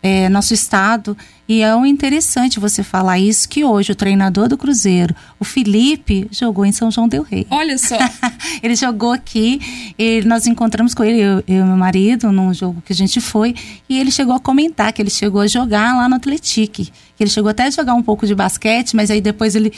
é, 0.02 0.28
nosso 0.28 0.52
estado. 0.52 1.16
E 1.48 1.62
é 1.62 1.76
um 1.76 1.86
interessante 1.86 2.58
você 2.58 2.82
falar 2.82 3.20
isso, 3.20 3.48
que 3.48 3.64
hoje 3.64 3.92
o 3.92 3.94
treinador 3.94 4.48
do 4.48 4.58
Cruzeiro, 4.58 5.14
o 5.38 5.44
Felipe, 5.44 6.26
jogou 6.32 6.66
em 6.66 6.72
São 6.72 6.90
João 6.90 7.06
Del 7.06 7.22
Rei. 7.22 7.46
Olha 7.48 7.78
só! 7.78 7.96
ele 8.60 8.74
jogou 8.74 9.12
aqui, 9.12 9.94
e 9.96 10.22
nós 10.22 10.44
encontramos 10.48 10.92
com 10.92 11.04
ele, 11.04 11.20
eu, 11.20 11.44
eu 11.46 11.62
e 11.62 11.64
meu 11.64 11.76
marido, 11.76 12.32
num 12.32 12.52
jogo 12.52 12.82
que 12.84 12.92
a 12.92 12.96
gente 12.96 13.20
foi, 13.20 13.54
e 13.88 13.96
ele 13.96 14.10
chegou 14.10 14.34
a 14.34 14.40
comentar 14.40 14.92
que 14.92 15.00
ele 15.00 15.08
chegou 15.08 15.40
a 15.40 15.46
jogar 15.46 15.96
lá 15.96 16.08
no 16.08 16.16
Atlético. 16.16 16.82
Que 16.82 16.92
ele 17.20 17.30
chegou 17.30 17.48
até 17.48 17.66
a 17.66 17.70
jogar 17.70 17.94
um 17.94 18.02
pouco 18.02 18.26
de 18.26 18.34
basquete, 18.34 18.96
mas 18.96 19.08
aí 19.08 19.20
depois 19.20 19.54
ele 19.54 19.72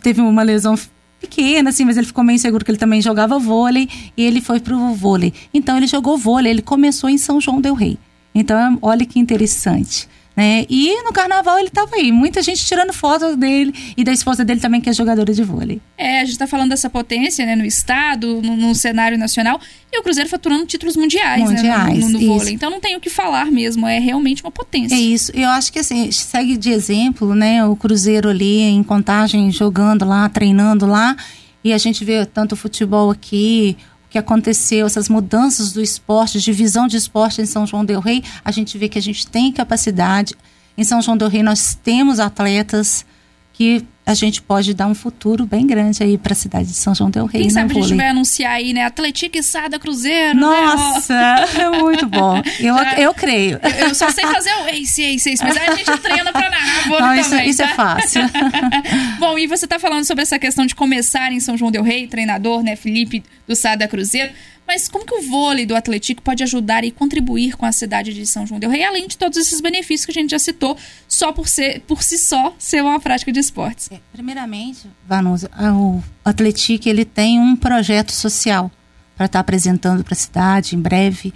teve 0.00 0.20
uma 0.20 0.44
lesão 0.44 0.76
pequena, 1.24 1.70
assim, 1.70 1.84
mas 1.84 1.96
ele 1.96 2.06
ficou 2.06 2.22
meio 2.22 2.36
inseguro 2.36 2.64
que 2.64 2.70
ele 2.70 2.78
também 2.78 3.00
jogava 3.00 3.38
vôlei 3.38 3.88
e 4.16 4.22
ele 4.22 4.40
foi 4.40 4.60
pro 4.60 4.92
vôlei. 4.94 5.32
Então 5.52 5.76
ele 5.76 5.86
jogou 5.86 6.18
vôlei, 6.18 6.52
ele 6.52 6.62
começou 6.62 7.08
em 7.08 7.16
São 7.18 7.40
João 7.40 7.60
del 7.60 7.74
Rei. 7.74 7.98
Então, 8.34 8.78
olha 8.82 9.06
que 9.06 9.18
interessante. 9.18 10.08
Né? 10.36 10.66
E 10.68 11.00
no 11.04 11.12
carnaval 11.12 11.58
ele 11.58 11.68
estava 11.68 11.94
aí, 11.94 12.10
muita 12.10 12.42
gente 12.42 12.64
tirando 12.64 12.92
foto 12.92 13.36
dele 13.36 13.72
e 13.96 14.02
da 14.02 14.12
esposa 14.12 14.44
dele 14.44 14.58
também, 14.58 14.80
que 14.80 14.90
é 14.90 14.92
jogadora 14.92 15.32
de 15.32 15.44
vôlei. 15.44 15.80
É, 15.96 16.18
a 16.18 16.24
gente 16.24 16.32
está 16.32 16.46
falando 16.46 16.70
dessa 16.70 16.90
potência 16.90 17.46
né, 17.46 17.54
no 17.54 17.64
estado, 17.64 18.42
no, 18.42 18.56
no, 18.56 18.74
cenário 18.74 19.16
nacional, 19.16 19.60
e 19.92 19.98
o 19.98 20.02
Cruzeiro 20.02 20.28
faturando 20.28 20.66
títulos 20.66 20.96
mundiais, 20.96 21.40
mundiais 21.40 21.98
né, 21.98 22.06
no, 22.06 22.10
no, 22.10 22.18
no 22.18 22.26
vôlei. 22.26 22.52
Então 22.52 22.68
não 22.68 22.80
tem 22.80 22.96
o 22.96 23.00
que 23.00 23.08
falar 23.08 23.46
mesmo, 23.46 23.86
é 23.86 24.00
realmente 24.00 24.42
uma 24.42 24.50
potência. 24.50 24.96
É 24.96 24.98
isso, 24.98 25.30
eu 25.34 25.48
acho 25.50 25.72
que 25.72 25.78
assim, 25.78 26.10
segue 26.10 26.56
de 26.56 26.70
exemplo, 26.70 27.32
né, 27.32 27.64
o 27.64 27.76
Cruzeiro 27.76 28.28
ali 28.28 28.60
em 28.60 28.82
contagem, 28.82 29.52
jogando 29.52 30.04
lá, 30.04 30.28
treinando 30.28 30.84
lá, 30.84 31.16
e 31.62 31.72
a 31.72 31.78
gente 31.78 32.04
vê 32.04 32.26
tanto 32.26 32.56
futebol 32.56 33.10
aqui, 33.10 33.76
que 34.14 34.18
aconteceu, 34.18 34.86
essas 34.86 35.08
mudanças 35.08 35.72
do 35.72 35.82
esporte, 35.82 36.40
divisão 36.40 36.86
de 36.86 36.96
esporte 36.96 37.42
em 37.42 37.46
São 37.46 37.66
João 37.66 37.84
del 37.84 37.98
Rei, 37.98 38.22
a 38.44 38.52
gente 38.52 38.78
vê 38.78 38.88
que 38.88 38.96
a 38.96 39.02
gente 39.02 39.26
tem 39.26 39.50
capacidade. 39.50 40.36
Em 40.78 40.84
São 40.84 41.02
João 41.02 41.16
del 41.16 41.28
Rei 41.28 41.42
nós 41.42 41.76
temos 41.82 42.20
atletas 42.20 43.04
que 43.52 43.84
a 44.06 44.12
gente 44.12 44.42
pode 44.42 44.74
dar 44.74 44.86
um 44.86 44.94
futuro 44.94 45.46
bem 45.46 45.66
grande 45.66 46.02
aí 46.02 46.18
para 46.18 46.34
a 46.34 46.36
cidade 46.36 46.66
de 46.66 46.74
São 46.74 46.94
João 46.94 47.10
del 47.10 47.24
Rei. 47.24 47.42
Quem 47.42 47.50
sabe 47.50 47.72
a 47.72 47.82
gente 47.82 47.94
vai 47.94 48.08
anunciar 48.08 48.52
aí, 48.52 48.74
né? 48.74 48.84
Atlético 48.84 49.38
e 49.38 49.42
Sada 49.42 49.78
Cruzeiro. 49.78 50.38
Né? 50.38 50.40
Nossa, 50.40 51.14
né? 51.14 51.46
é 51.56 51.70
muito 51.70 52.06
bom. 52.06 52.42
Eu, 52.60 52.76
Já, 52.76 53.00
eu 53.00 53.14
creio. 53.14 53.58
Eu, 53.62 53.88
eu, 53.88 53.94
só 53.94 54.10
sei 54.10 54.24
fazer 54.26 54.50
o 54.50 54.68
Ace, 54.68 55.02
Ace, 55.02 55.30
Ace, 55.30 55.42
mas 55.42 55.56
aí 55.56 55.68
a 55.68 55.74
gente 55.74 55.98
treina 55.98 56.30
para 56.32 56.50
narrar 56.50 56.88
Não, 56.88 56.98
também. 56.98 57.20
Isso, 57.20 57.34
isso 57.50 57.62
é 57.62 57.66
tá? 57.66 57.72
é 57.72 57.74
fácil. 57.74 58.20
bom, 59.18 59.38
e 59.38 59.46
você 59.46 59.64
está 59.64 59.78
falando 59.78 60.04
sobre 60.04 60.22
essa 60.22 60.38
questão 60.38 60.66
de 60.66 60.74
começar 60.74 61.32
em 61.32 61.40
São 61.40 61.56
João 61.56 61.70
del 61.70 61.82
Rei, 61.82 62.06
treinador, 62.06 62.62
né? 62.62 62.76
Felipe 62.76 63.22
do 63.48 63.56
Sada 63.56 63.88
Cruzeiro. 63.88 64.32
Mas 64.66 64.88
como 64.88 65.04
que 65.04 65.14
o 65.14 65.22
vôlei 65.22 65.66
do 65.66 65.76
Atlético 65.76 66.22
pode 66.22 66.42
ajudar 66.42 66.84
e 66.84 66.90
contribuir 66.90 67.56
com 67.56 67.66
a 67.66 67.72
cidade 67.72 68.14
de 68.14 68.26
São 68.26 68.46
João 68.46 68.58
del 68.58 68.70
Rei, 68.70 68.82
além 68.82 69.06
de 69.06 69.16
todos 69.16 69.36
esses 69.38 69.60
benefícios 69.60 70.06
que 70.06 70.10
a 70.10 70.14
gente 70.14 70.30
já 70.30 70.38
citou, 70.38 70.76
só 71.06 71.32
por, 71.32 71.48
ser, 71.48 71.80
por 71.82 72.02
si 72.02 72.16
só 72.16 72.54
ser 72.58 72.82
uma 72.82 72.98
prática 72.98 73.30
de 73.30 73.40
esportes? 73.40 73.90
É, 73.94 74.00
primeiramente, 74.12 74.90
Vanusa, 75.06 75.48
o 75.72 76.02
Atlético 76.24 76.88
ele 76.88 77.04
tem 77.04 77.38
um 77.38 77.54
projeto 77.54 78.10
social 78.10 78.68
para 79.16 79.26
estar 79.26 79.38
tá 79.38 79.40
apresentando 79.40 80.02
para 80.02 80.14
a 80.14 80.16
cidade 80.16 80.74
em 80.74 80.80
breve 80.80 81.32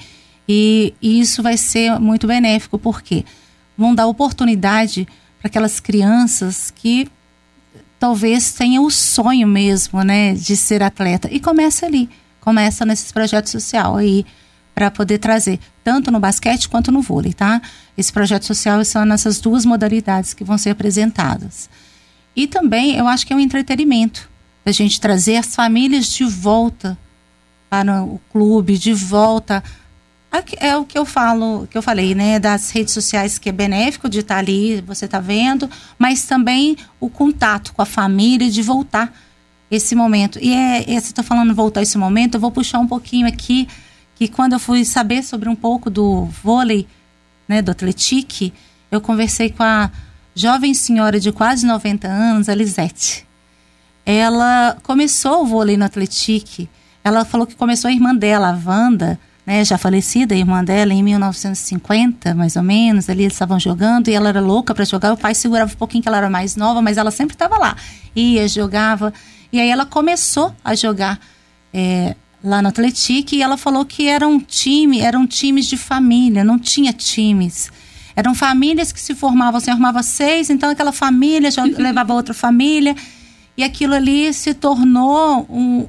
e, 0.49 0.93
e 1.01 1.21
isso 1.21 1.41
vai 1.41 1.57
ser 1.57 2.01
muito 2.01 2.27
benéfico 2.27 2.77
porque 2.77 3.25
vão 3.77 3.95
dar 3.95 4.09
oportunidade 4.09 5.07
para 5.39 5.47
aquelas 5.47 5.79
crianças 5.79 6.73
que 6.73 7.09
talvez 7.97 8.53
tenham 8.53 8.85
o 8.85 8.91
sonho 8.91 9.47
mesmo, 9.47 10.03
né, 10.03 10.35
de 10.35 10.57
ser 10.57 10.83
atleta 10.83 11.29
e 11.31 11.39
começa 11.39 11.87
ali 11.87 12.11
começa 12.41 12.85
nesses 12.85 13.13
projetos 13.13 13.53
social 13.53 13.97
aí 13.97 14.27
para 14.75 14.91
poder 14.91 15.19
trazer 15.19 15.61
tanto 15.85 16.11
no 16.11 16.19
basquete 16.19 16.69
quanto 16.69 16.91
no 16.91 17.03
vôlei, 17.03 17.33
tá? 17.33 17.63
Esse 17.97 18.13
projeto 18.13 18.47
social 18.47 18.85
são 18.85 19.05
nessas 19.05 19.39
duas 19.39 19.65
modalidades 19.65 20.35
que 20.35 20.43
vão 20.43 20.59
ser 20.59 20.71
apresentadas. 20.71 21.71
E 22.39 22.47
também 22.47 22.97
eu 22.97 23.09
acho 23.09 23.27
que 23.27 23.33
é 23.33 23.37
um 23.37 23.41
entretenimento 23.41 24.31
a 24.65 24.71
gente 24.71 25.01
trazer 25.01 25.37
as 25.37 25.57
famílias 25.57 26.07
de 26.07 26.23
volta 26.23 26.97
para 27.69 28.05
o 28.05 28.21
clube, 28.31 28.79
de 28.79 28.93
volta 28.93 29.61
é 30.61 30.77
o 30.77 30.85
que 30.85 30.97
eu 30.97 31.05
falo, 31.05 31.67
que 31.69 31.77
eu 31.77 31.83
falei, 31.83 32.15
né, 32.15 32.39
das 32.39 32.71
redes 32.71 32.95
sociais 32.95 33.39
que 33.39 33.49
é 33.49 33.53
benéfico 33.53 34.09
de 34.09 34.21
estar 34.21 34.37
ali, 34.37 34.81
você 34.83 35.07
está 35.07 35.19
vendo, 35.19 35.69
mas 35.99 36.27
também 36.27 36.77
o 37.01 37.11
contato 37.11 37.73
com 37.73 37.83
a 37.83 37.87
família 37.87 38.49
de 38.49 38.63
voltar 38.63 39.13
esse 39.69 39.97
momento. 39.97 40.39
E 40.41 40.55
é, 40.55 40.83
é 40.83 41.01
você 41.01 41.09
está 41.09 41.25
falando 41.25 41.53
voltar 41.55 41.83
esse 41.83 41.99
momento, 41.99 42.35
eu 42.35 42.41
vou 42.41 42.53
puxar 42.53 42.79
um 42.79 42.87
pouquinho 42.87 43.27
aqui, 43.27 43.67
que 44.15 44.29
quando 44.29 44.53
eu 44.53 44.61
fui 44.61 44.85
saber 44.85 45.25
sobre 45.25 45.49
um 45.49 45.57
pouco 45.57 45.91
do 45.91 46.27
vôlei, 46.27 46.87
né, 47.49 47.61
do 47.63 47.73
atletique, 47.73 48.53
eu 48.93 49.01
conversei 49.01 49.51
com 49.51 49.65
a 49.65 49.91
jovem 50.39 50.73
senhora 50.73 51.19
de 51.19 51.33
quase 51.33 51.67
90 51.67 52.07
anos, 52.07 52.49
a. 52.49 53.27
Ela 54.07 54.79
começou 54.85 55.43
o 55.43 55.47
vôlei 55.47 55.77
no 55.77 55.85
atletique, 55.85 56.69
ela 57.03 57.25
falou 57.25 57.47
que 57.47 57.57
começou 57.57 57.89
a 57.89 57.93
irmã 57.93 58.15
dela, 58.15 58.51
a 58.51 58.71
Wanda, 58.71 59.19
né, 59.45 59.65
já 59.65 59.77
falecida, 59.77 60.35
a 60.35 60.39
irmã 60.39 60.63
dela, 60.63 60.95
em 60.95 61.03
1950, 61.03 62.35
mais 62.35 62.55
ou 62.55 62.63
menos, 62.63 63.11
ali 63.11 63.25
eles 63.25 63.33
estavam 63.33 63.59
jogando 63.59 64.09
e 64.09 64.15
ela 64.15 64.29
era 64.29 64.41
louca 64.41 64.73
para 64.75 64.85
jogar. 64.85 65.13
O 65.13 65.17
pai 65.17 65.35
segurava 65.35 65.73
um 65.73 65.77
pouquinho 65.77 66.03
que 66.03 66.09
ela 66.09 66.19
era 66.19 66.31
mais 66.31 66.55
nova, 66.55 66.81
mas 66.81 66.97
ela 66.99 67.11
sempre 67.11 67.35
estava 67.35 67.59
lá. 67.59 67.77
Ia, 68.15 68.47
jogava. 68.47 69.13
E 69.53 69.61
aí 69.61 69.69
ela 69.69 69.87
começou 69.87 70.55
a 70.65 70.75
jogar 70.75 71.19
é, 71.75 72.15
lá 72.45 72.63
no 72.63 72.69
Atlético 72.69 73.35
e 73.35 73.43
ela 73.43 73.57
falou 73.57 73.85
que 73.85 74.07
era 74.07 74.29
um 74.29 74.39
time, 74.39 75.01
eram 75.01 75.27
times 75.27 75.67
de 75.67 75.77
família, 75.77 76.45
não 76.45 76.59
tinha 76.59 76.93
times. 76.93 77.71
Eram 78.19 78.35
famílias 78.35 78.91
que 78.91 79.01
se 79.01 79.15
formavam, 79.15 79.61
você 79.61 79.71
arrumava 79.71 80.03
seis, 80.03 80.51
então 80.51 80.71
aquela 80.71 80.91
família 80.91 81.53
já 81.53 81.63
levava 81.63 82.13
outra 82.13 82.35
família. 82.35 82.97
E 83.57 83.63
aquilo 83.63 83.95
ali 83.95 84.35
se 84.35 84.55
tornou 84.55 85.47
um, 85.49 85.87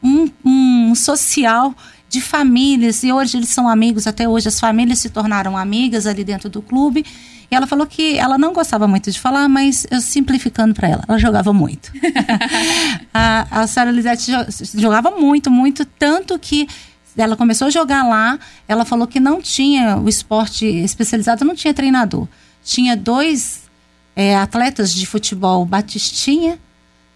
um, 0.00 0.30
um 0.44 0.94
social 0.94 1.74
de 2.08 2.20
famílias. 2.20 3.02
E 3.02 3.12
hoje 3.12 3.38
eles 3.38 3.48
são 3.48 3.68
amigos, 3.68 4.06
até 4.06 4.28
hoje 4.28 4.46
as 4.46 4.60
famílias 4.60 5.00
se 5.00 5.10
tornaram 5.10 5.56
amigas 5.56 6.06
ali 6.06 6.22
dentro 6.22 6.48
do 6.48 6.62
clube. 6.62 7.04
E 7.50 7.56
ela 7.56 7.66
falou 7.66 7.88
que 7.88 8.16
ela 8.18 8.38
não 8.38 8.52
gostava 8.52 8.86
muito 8.86 9.10
de 9.10 9.18
falar, 9.18 9.48
mas 9.48 9.84
eu 9.90 10.00
simplificando 10.00 10.74
para 10.74 10.86
ela, 10.86 11.04
ela 11.08 11.18
jogava 11.18 11.52
muito. 11.52 11.90
a, 13.12 13.62
a 13.62 13.66
Sara 13.66 13.90
Lisette 13.90 14.30
jogava 14.76 15.10
muito, 15.10 15.50
muito, 15.50 15.84
tanto 15.84 16.38
que 16.38 16.68
ela 17.16 17.36
começou 17.36 17.68
a 17.68 17.70
jogar 17.70 18.02
lá, 18.02 18.38
ela 18.66 18.84
falou 18.84 19.06
que 19.06 19.20
não 19.20 19.40
tinha 19.40 19.96
o 19.96 20.08
esporte 20.08 20.66
especializado, 20.66 21.44
não 21.44 21.54
tinha 21.54 21.72
treinador. 21.72 22.26
Tinha 22.62 22.96
dois 22.96 23.62
é, 24.16 24.36
atletas 24.36 24.92
de 24.92 25.06
futebol, 25.06 25.64
Batistinha 25.64 26.58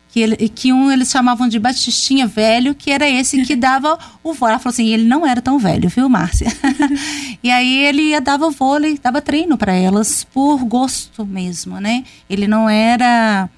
que, 0.09 0.21
ele, 0.21 0.37
que 0.49 0.73
um 0.73 0.90
eles 0.90 1.11
chamavam 1.11 1.49
de 1.49 1.59
Batistinha 1.59 2.26
velho, 2.26 2.75
que 2.75 2.90
era 2.90 3.09
esse 3.09 3.45
que 3.45 3.55
dava 3.57 3.99
o 4.23 4.33
vôlei. 4.33 4.55
Ela 4.55 4.59
falou 4.59 4.73
assim, 4.73 4.88
ele 4.88 5.05
não 5.05 5.26
era 5.26 5.40
tão 5.40 5.59
velho, 5.59 5.88
viu, 5.88 6.09
Márcia? 6.09 6.49
e 7.43 7.50
aí 7.50 7.85
ele 7.85 8.19
dava 8.21 8.50
vôlei, 8.50 8.99
dava 9.00 9.21
treino 9.21 9.57
para 9.57 9.73
elas 9.73 10.25
por 10.25 10.64
gosto 10.64 11.25
mesmo, 11.25 11.78
né? 11.78 12.05
Ele 12.28 12.49
não 12.49 12.69
era 12.69 13.49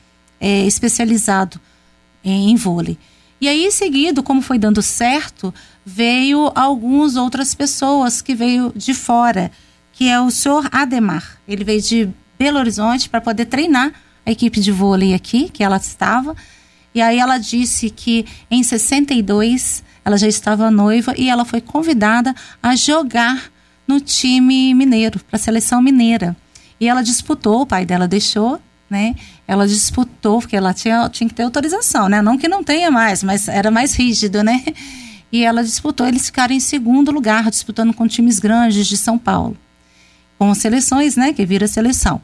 é, 0.40 0.66
especializado 0.66 1.61
em, 2.25 2.50
em 2.50 2.56
vôlei. 2.56 2.99
E 3.40 3.49
aí, 3.49 3.64
em 3.64 3.70
seguida, 3.70 4.23
como 4.23 4.42
foi 4.42 4.59
dando 4.59 4.82
certo, 4.82 5.54
veio 5.84 6.52
algumas 6.54 7.16
outras 7.16 7.54
pessoas 7.54 8.20
que 8.20 8.34
veio 8.34 8.72
de 8.75 8.94
fora, 8.94 9.50
que 9.92 10.08
é 10.08 10.20
o 10.20 10.30
senhor 10.30 10.68
Ademar. 10.70 11.38
Ele 11.46 11.64
veio 11.64 11.80
de 11.80 12.08
Belo 12.38 12.58
Horizonte 12.58 13.08
para 13.08 13.20
poder 13.20 13.46
treinar 13.46 13.92
a 14.25 14.30
equipe 14.30 14.60
de 14.60 14.70
vôlei 14.70 15.14
aqui, 15.14 15.49
que 15.49 15.62
ela 15.62 15.76
estava. 15.76 16.37
E 16.94 17.00
aí 17.00 17.18
ela 17.18 17.38
disse 17.38 17.90
que 17.90 18.26
em 18.50 18.62
62 18.62 19.82
ela 20.04 20.16
já 20.16 20.26
estava 20.26 20.70
noiva 20.70 21.14
e 21.16 21.28
ela 21.28 21.44
foi 21.44 21.60
convidada 21.60 22.34
a 22.62 22.75
jogar 22.75 23.50
no 23.87 24.00
time 24.00 24.72
mineiro, 24.72 25.20
para 25.20 25.37
a 25.37 25.38
seleção 25.38 25.82
mineira. 25.82 26.37
E 26.80 26.88
ela 26.88 27.02
disputou, 27.02 27.62
o 27.62 27.66
pai 27.66 27.84
dela 27.84 28.08
deixou, 28.08 28.60
né? 28.88 29.14
Ela 29.46 29.66
disputou, 29.66 30.40
porque 30.40 30.56
ela 30.56 30.72
tinha, 30.72 31.08
tinha 31.10 31.28
que 31.28 31.34
ter 31.34 31.42
autorização, 31.42 32.08
né? 32.08 32.22
Não 32.22 32.38
que 32.38 32.49
não 32.49 32.64
tenha 32.64 32.90
mais, 32.90 33.22
mas 33.22 33.49
era 33.49 33.70
mais 33.70 33.94
rígido, 33.94 34.42
né? 34.42 34.64
E 35.32 35.44
ela 35.44 35.62
disputou, 35.62 36.06
eles 36.06 36.26
ficaram 36.26 36.54
em 36.54 36.60
segundo 36.60 37.10
lugar, 37.10 37.50
disputando 37.50 37.94
com 37.94 38.08
times 38.08 38.38
grandes 38.38 38.87
de 38.87 38.96
São 38.96 39.18
Paulo. 39.18 39.56
Com 40.38 40.52
seleções, 40.54 41.16
né, 41.16 41.32
que 41.32 41.44
vira 41.44 41.66
seleção. 41.68 42.20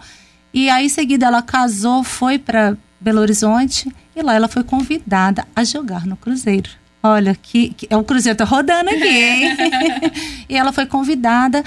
E 0.52 0.70
aí, 0.70 0.86
em 0.86 0.88
seguida, 0.88 1.26
ela 1.26 1.42
casou, 1.42 2.02
foi 2.02 2.38
para 2.38 2.76
Belo 3.00 3.20
Horizonte 3.20 3.92
e 4.14 4.22
lá 4.22 4.34
ela 4.34 4.48
foi 4.48 4.64
convidada 4.64 5.46
a 5.54 5.62
jogar 5.62 6.06
no 6.06 6.16
Cruzeiro. 6.16 6.70
Olha, 7.02 7.34
que, 7.34 7.75
que 7.75 7.86
é 7.88 7.96
o 7.96 8.02
Cruzeiro 8.02 8.36
tá 8.36 8.44
rodando 8.44 8.90
aqui, 8.90 9.06
hein? 9.06 9.56
e 10.48 10.56
ela 10.56 10.72
foi 10.72 10.86
convidada. 10.86 11.62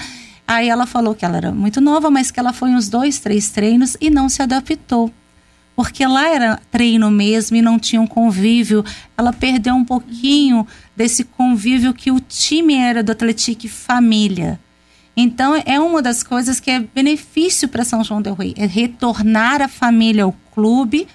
Aí 0.46 0.68
ela 0.68 0.84
falou 0.84 1.14
que 1.14 1.24
ela 1.24 1.36
era 1.36 1.52
muito 1.52 1.80
nova, 1.80 2.10
mas 2.10 2.30
que 2.30 2.40
ela 2.40 2.52
foi 2.52 2.70
uns 2.70 2.88
dois, 2.88 3.20
três 3.20 3.50
treinos 3.50 3.96
e 4.00 4.10
não 4.10 4.28
se 4.28 4.42
adaptou. 4.42 5.10
Porque 5.80 6.06
lá 6.06 6.28
era 6.28 6.60
treino 6.70 7.10
mesmo 7.10 7.56
e 7.56 7.62
não 7.62 7.78
tinha 7.78 8.02
um 8.02 8.06
convívio. 8.06 8.84
Ela 9.16 9.32
perdeu 9.32 9.74
um 9.74 9.82
pouquinho 9.82 10.66
desse 10.94 11.24
convívio 11.24 11.94
que 11.94 12.10
o 12.10 12.20
time 12.20 12.74
era 12.74 13.02
do 13.02 13.12
Atlético 13.12 13.66
família. 13.66 14.60
Então, 15.16 15.54
é 15.64 15.80
uma 15.80 16.02
das 16.02 16.22
coisas 16.22 16.60
que 16.60 16.70
é 16.70 16.80
benefício 16.80 17.66
para 17.66 17.82
São 17.82 18.04
João 18.04 18.20
del 18.20 18.34
Rei, 18.34 18.52
é 18.58 18.66
retornar 18.66 19.62
a 19.62 19.68
família 19.68 20.24
ao 20.24 20.36
clube 20.54 21.08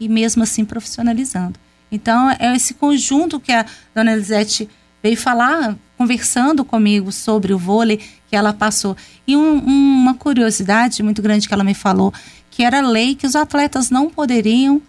e 0.00 0.08
mesmo 0.08 0.42
assim 0.42 0.64
profissionalizando. 0.64 1.54
Então, 1.92 2.32
é 2.36 2.56
esse 2.56 2.74
conjunto 2.74 3.38
que 3.38 3.52
a 3.52 3.64
dona 3.94 4.10
Elisete 4.10 4.68
veio 5.00 5.16
falar, 5.16 5.76
conversando 6.00 6.64
comigo 6.64 7.12
sobre 7.12 7.52
o 7.52 7.58
vôlei 7.58 7.98
que 8.26 8.34
ela 8.34 8.54
passou. 8.54 8.96
E 9.26 9.36
um, 9.36 9.58
uma 9.58 10.14
curiosidade 10.14 11.02
muito 11.02 11.20
grande 11.20 11.46
que 11.46 11.52
ela 11.52 11.62
me 11.62 11.74
falou, 11.74 12.10
que 12.50 12.62
era 12.62 12.80
lei 12.80 13.14
que 13.14 13.26
os 13.26 13.36
atletas 13.36 13.90
não 13.90 14.08
poderiam 14.08 14.80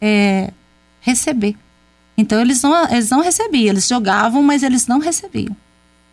é, 0.00 0.52
receber. 1.00 1.56
Então, 2.16 2.40
eles 2.40 2.62
não, 2.62 2.88
eles 2.88 3.10
não 3.10 3.20
recebiam, 3.20 3.70
eles 3.70 3.88
jogavam, 3.88 4.44
mas 4.44 4.62
eles 4.62 4.86
não 4.86 5.00
recebiam. 5.00 5.56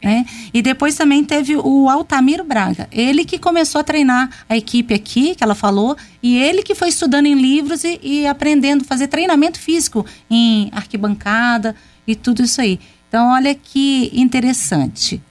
Né? 0.03 0.25
E 0.51 0.59
depois 0.63 0.95
também 0.95 1.23
teve 1.23 1.55
o 1.55 1.87
Altamiro 1.87 2.43
Braga, 2.43 2.87
ele 2.91 3.25
que 3.25 3.37
começou 3.37 3.81
a 3.81 3.83
treinar 3.83 4.27
a 4.49 4.57
equipe 4.57 4.91
aqui, 4.91 5.35
que 5.35 5.43
ela 5.43 5.53
falou, 5.53 5.95
e 6.23 6.35
ele 6.35 6.63
que 6.63 6.73
foi 6.73 6.89
estudando 6.89 7.27
em 7.27 7.35
livros 7.35 7.83
e, 7.83 7.99
e 8.01 8.25
aprendendo 8.25 8.81
a 8.81 8.85
fazer 8.85 9.05
treinamento 9.05 9.59
físico 9.59 10.03
em 10.27 10.69
arquibancada 10.71 11.75
e 12.07 12.15
tudo 12.15 12.41
isso 12.41 12.59
aí. 12.59 12.79
Então, 13.07 13.29
olha 13.29 13.55
que 13.55 14.11
interessante. 14.13 15.21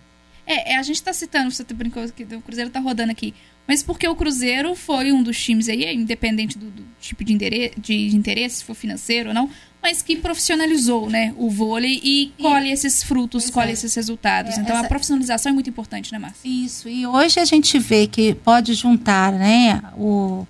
É, 0.47 0.73
é 0.73 0.77
a 0.77 0.83
gente 0.83 0.97
está 0.97 1.13
citando, 1.13 1.51
você 1.51 1.65
brincou 1.65 2.07
que 2.09 2.23
o 2.23 2.41
Cruzeiro 2.41 2.69
está 2.69 2.81
rodando 2.81 3.11
aqui, 3.11 3.35
mas 3.67 3.83
porque 3.83 4.07
o 4.07 4.15
Cruzeiro 4.15 4.75
foi 4.75 5.13
um 5.13 5.23
dos 5.23 5.39
times 5.43 5.69
aí, 5.69 5.93
independente 5.93 6.57
do, 6.57 6.71
do 6.71 6.85
tipo 7.01 7.25
de, 7.25 7.37
de, 7.77 8.17
interesse, 8.17 8.57
se 8.57 8.65
for 8.65 8.75
financeiro 8.75 9.31
ou 9.31 9.35
não, 9.35 9.51
mas 9.83 10.03
que 10.03 10.17
profissionalizou 10.17 11.11
né, 11.11 11.35
o 11.37 11.51
vôlei 11.51 12.01
e 12.03 12.33
colhe 12.41 12.69
e, 12.69 12.73
esses 12.73 13.03
frutos, 13.03 13.45
pois 13.45 13.55
colhe 13.55 13.71
é. 13.71 13.73
esses 13.73 13.93
resultados. 13.95 14.57
É, 14.57 14.61
então 14.61 14.77
essa... 14.77 14.87
a 14.87 14.89
profissionalização 14.89 15.51
é 15.51 15.53
muito 15.53 15.69
importante, 15.69 16.13
né, 16.13 16.19
Márcia? 16.19 16.49
Isso, 16.49 16.89
e 16.89 17.07
hoje 17.07 17.41
a 17.41 17.45
gente 17.45 17.77
vê 17.79 18.07
que 18.07 18.35
pode 18.35 18.73
juntar 18.75 19.33
né, 19.33 19.83
o, 19.97 20.47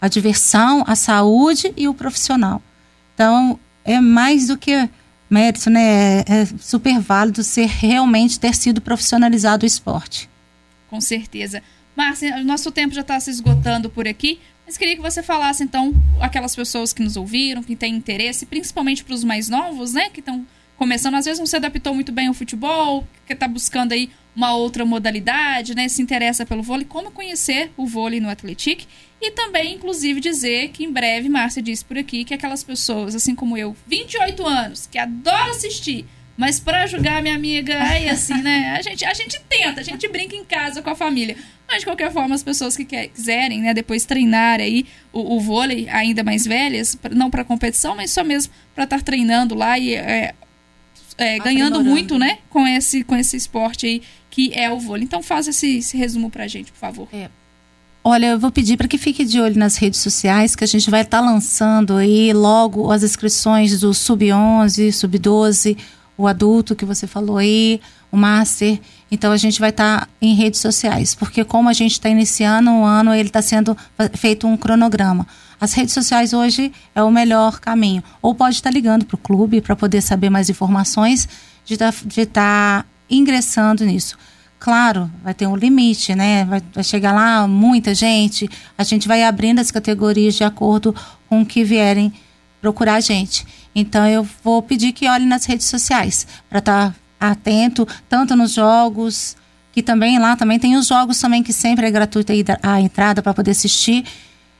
a 0.00 0.06
diversão, 0.06 0.84
a 0.86 0.94
saúde 0.94 1.72
e 1.76 1.88
o 1.88 1.94
profissional. 1.94 2.62
Então 3.14 3.58
é 3.84 4.00
mais 4.00 4.46
do 4.46 4.56
que 4.56 4.88
mérito, 5.32 5.70
né? 5.70 6.20
É, 6.20 6.24
é 6.28 6.46
super 6.60 6.98
válido 7.00 7.42
ser 7.42 7.66
realmente 7.66 8.38
ter 8.38 8.54
sido 8.54 8.80
profissionalizado 8.80 9.64
o 9.64 9.66
esporte. 9.66 10.28
Com 10.88 11.00
certeza. 11.00 11.62
Márcia, 11.96 12.42
nosso 12.44 12.70
tempo 12.70 12.94
já 12.94 13.00
está 13.00 13.18
se 13.18 13.30
esgotando 13.30 13.90
por 13.90 14.06
aqui. 14.06 14.38
Mas 14.66 14.76
queria 14.76 14.94
que 14.94 15.02
você 15.02 15.22
falasse, 15.22 15.62
então, 15.62 15.92
aquelas 16.20 16.54
pessoas 16.54 16.92
que 16.92 17.02
nos 17.02 17.16
ouviram, 17.16 17.62
que 17.62 17.74
têm 17.74 17.94
interesse, 17.94 18.46
principalmente 18.46 19.04
para 19.04 19.14
os 19.14 19.24
mais 19.24 19.48
novos, 19.48 19.92
né? 19.92 20.08
Que 20.08 20.20
estão 20.20 20.46
começando, 20.76 21.14
às 21.14 21.24
vezes 21.24 21.38
não 21.38 21.46
se 21.46 21.56
adaptou 21.56 21.94
muito 21.94 22.12
bem 22.12 22.28
ao 22.28 22.34
futebol, 22.34 23.06
que 23.26 23.32
está 23.32 23.46
buscando 23.46 23.92
aí 23.92 24.10
uma 24.34 24.54
outra 24.54 24.84
modalidade, 24.84 25.74
né? 25.74 25.88
Se 25.88 26.00
interessa 26.00 26.46
pelo 26.46 26.62
vôlei, 26.62 26.86
como 26.86 27.10
conhecer 27.10 27.70
o 27.76 27.86
vôlei 27.86 28.20
no 28.20 28.30
Atletic. 28.30 28.86
E 29.20 29.30
também, 29.30 29.74
inclusive, 29.74 30.20
dizer 30.20 30.70
que 30.70 30.84
em 30.84 30.90
breve, 30.90 31.28
Márcia 31.28 31.62
disse 31.62 31.84
por 31.84 31.96
aqui, 31.96 32.24
que 32.24 32.34
aquelas 32.34 32.64
pessoas, 32.64 33.14
assim 33.14 33.34
como 33.34 33.56
eu, 33.56 33.76
28 33.86 34.46
anos, 34.46 34.86
que 34.86 34.98
adora 34.98 35.50
assistir, 35.50 36.06
mas 36.36 36.58
para 36.58 36.86
julgar 36.86 37.22
minha 37.22 37.34
amiga, 37.34 37.80
aí 37.82 38.08
assim, 38.08 38.40
né? 38.42 38.74
A 38.76 38.82
gente, 38.82 39.04
a 39.04 39.14
gente 39.14 39.38
tenta, 39.48 39.80
a 39.80 39.84
gente 39.84 40.08
brinca 40.08 40.34
em 40.34 40.44
casa 40.44 40.82
com 40.82 40.90
a 40.90 40.94
família. 40.94 41.36
Mas 41.68 41.80
de 41.80 41.84
qualquer 41.84 42.12
forma, 42.12 42.34
as 42.34 42.42
pessoas 42.42 42.76
que 42.76 42.84
quiserem, 42.84 43.60
né, 43.60 43.72
depois 43.72 44.04
treinar 44.04 44.60
aí 44.60 44.86
o, 45.12 45.36
o 45.36 45.40
vôlei 45.40 45.88
ainda 45.88 46.24
mais 46.24 46.44
velhas, 46.44 46.98
não 47.12 47.30
para 47.30 47.44
competição, 47.44 47.94
mas 47.94 48.10
só 48.10 48.24
mesmo 48.24 48.52
para 48.74 48.84
estar 48.84 49.02
treinando 49.02 49.54
lá 49.54 49.78
e 49.78 49.94
é, 49.94 50.34
é, 51.16 51.38
ganhando 51.38 51.82
muito, 51.82 52.18
né, 52.18 52.38
com 52.50 52.66
esse, 52.66 53.04
com 53.04 53.16
esse 53.16 53.36
esporte 53.36 53.86
aí 53.86 54.02
que 54.32 54.50
é 54.54 54.72
o 54.72 54.80
vôlei. 54.80 55.04
Então 55.04 55.22
faz 55.22 55.46
esse, 55.46 55.76
esse 55.76 55.94
resumo 55.96 56.30
pra 56.30 56.48
gente, 56.48 56.72
por 56.72 56.78
favor. 56.78 57.08
É. 57.12 57.28
Olha, 58.02 58.26
eu 58.28 58.38
vou 58.38 58.50
pedir 58.50 58.78
para 58.78 58.88
que 58.88 58.96
fique 58.96 59.24
de 59.24 59.38
olho 59.38 59.56
nas 59.58 59.76
redes 59.76 60.00
sociais, 60.00 60.56
que 60.56 60.64
a 60.64 60.66
gente 60.66 60.90
vai 60.90 61.02
estar 61.02 61.20
tá 61.20 61.24
lançando 61.24 61.94
aí 61.94 62.32
logo 62.32 62.90
as 62.90 63.02
inscrições 63.02 63.78
do 63.78 63.92
Sub-11, 63.92 64.90
Sub-12, 64.90 65.76
o 66.16 66.26
adulto 66.26 66.74
que 66.74 66.84
você 66.84 67.06
falou 67.06 67.36
aí, 67.36 67.78
o 68.10 68.16
Master. 68.16 68.80
Então 69.10 69.30
a 69.30 69.36
gente 69.36 69.60
vai 69.60 69.68
estar 69.68 70.00
tá 70.00 70.08
em 70.20 70.34
redes 70.34 70.60
sociais, 70.60 71.14
porque 71.14 71.44
como 71.44 71.68
a 71.68 71.74
gente 71.74 71.92
está 71.92 72.08
iniciando 72.08 72.70
um 72.70 72.84
ano, 72.86 73.14
ele 73.14 73.28
está 73.28 73.42
sendo 73.42 73.76
feito 74.14 74.46
um 74.46 74.56
cronograma. 74.56 75.26
As 75.60 75.74
redes 75.74 75.92
sociais 75.92 76.32
hoje 76.32 76.72
é 76.94 77.02
o 77.02 77.10
melhor 77.10 77.60
caminho. 77.60 78.02
Ou 78.22 78.34
pode 78.34 78.56
estar 78.56 78.70
tá 78.70 78.74
ligando 78.74 79.04
para 79.04 79.14
o 79.14 79.18
clube 79.18 79.60
para 79.60 79.76
poder 79.76 80.00
saber 80.00 80.30
mais 80.30 80.48
informações 80.48 81.28
de 81.64 81.76
tá, 81.76 81.94
estar 82.16 82.86
ingressando 83.12 83.84
nisso. 83.84 84.16
Claro, 84.58 85.10
vai 85.22 85.34
ter 85.34 85.46
um 85.46 85.56
limite, 85.56 86.14
né? 86.14 86.44
Vai, 86.44 86.62
vai, 86.72 86.84
chegar 86.84 87.12
lá 87.12 87.46
muita 87.48 87.94
gente. 87.94 88.48
A 88.78 88.84
gente 88.84 89.08
vai 89.08 89.24
abrindo 89.24 89.58
as 89.58 89.70
categorias 89.70 90.34
de 90.34 90.44
acordo 90.44 90.94
com 91.28 91.42
o 91.42 91.46
que 91.46 91.64
vierem 91.64 92.12
procurar 92.60 92.94
a 92.94 93.00
gente. 93.00 93.44
Então 93.74 94.06
eu 94.06 94.26
vou 94.44 94.62
pedir 94.62 94.92
que 94.92 95.08
olhe 95.08 95.26
nas 95.26 95.44
redes 95.44 95.66
sociais 95.66 96.26
para 96.48 96.60
estar 96.60 96.90
tá 96.90 96.96
atento, 97.30 97.86
tanto 98.08 98.36
nos 98.36 98.52
jogos, 98.52 99.36
que 99.72 99.82
também 99.82 100.18
lá 100.18 100.36
também 100.36 100.58
tem 100.58 100.76
os 100.76 100.86
jogos 100.86 101.18
também 101.18 101.42
que 101.42 101.52
sempre 101.52 101.86
é 101.86 101.90
gratuita 101.90 102.32
a 102.62 102.80
entrada 102.80 103.22
para 103.22 103.34
poder 103.34 103.50
assistir. 103.50 104.04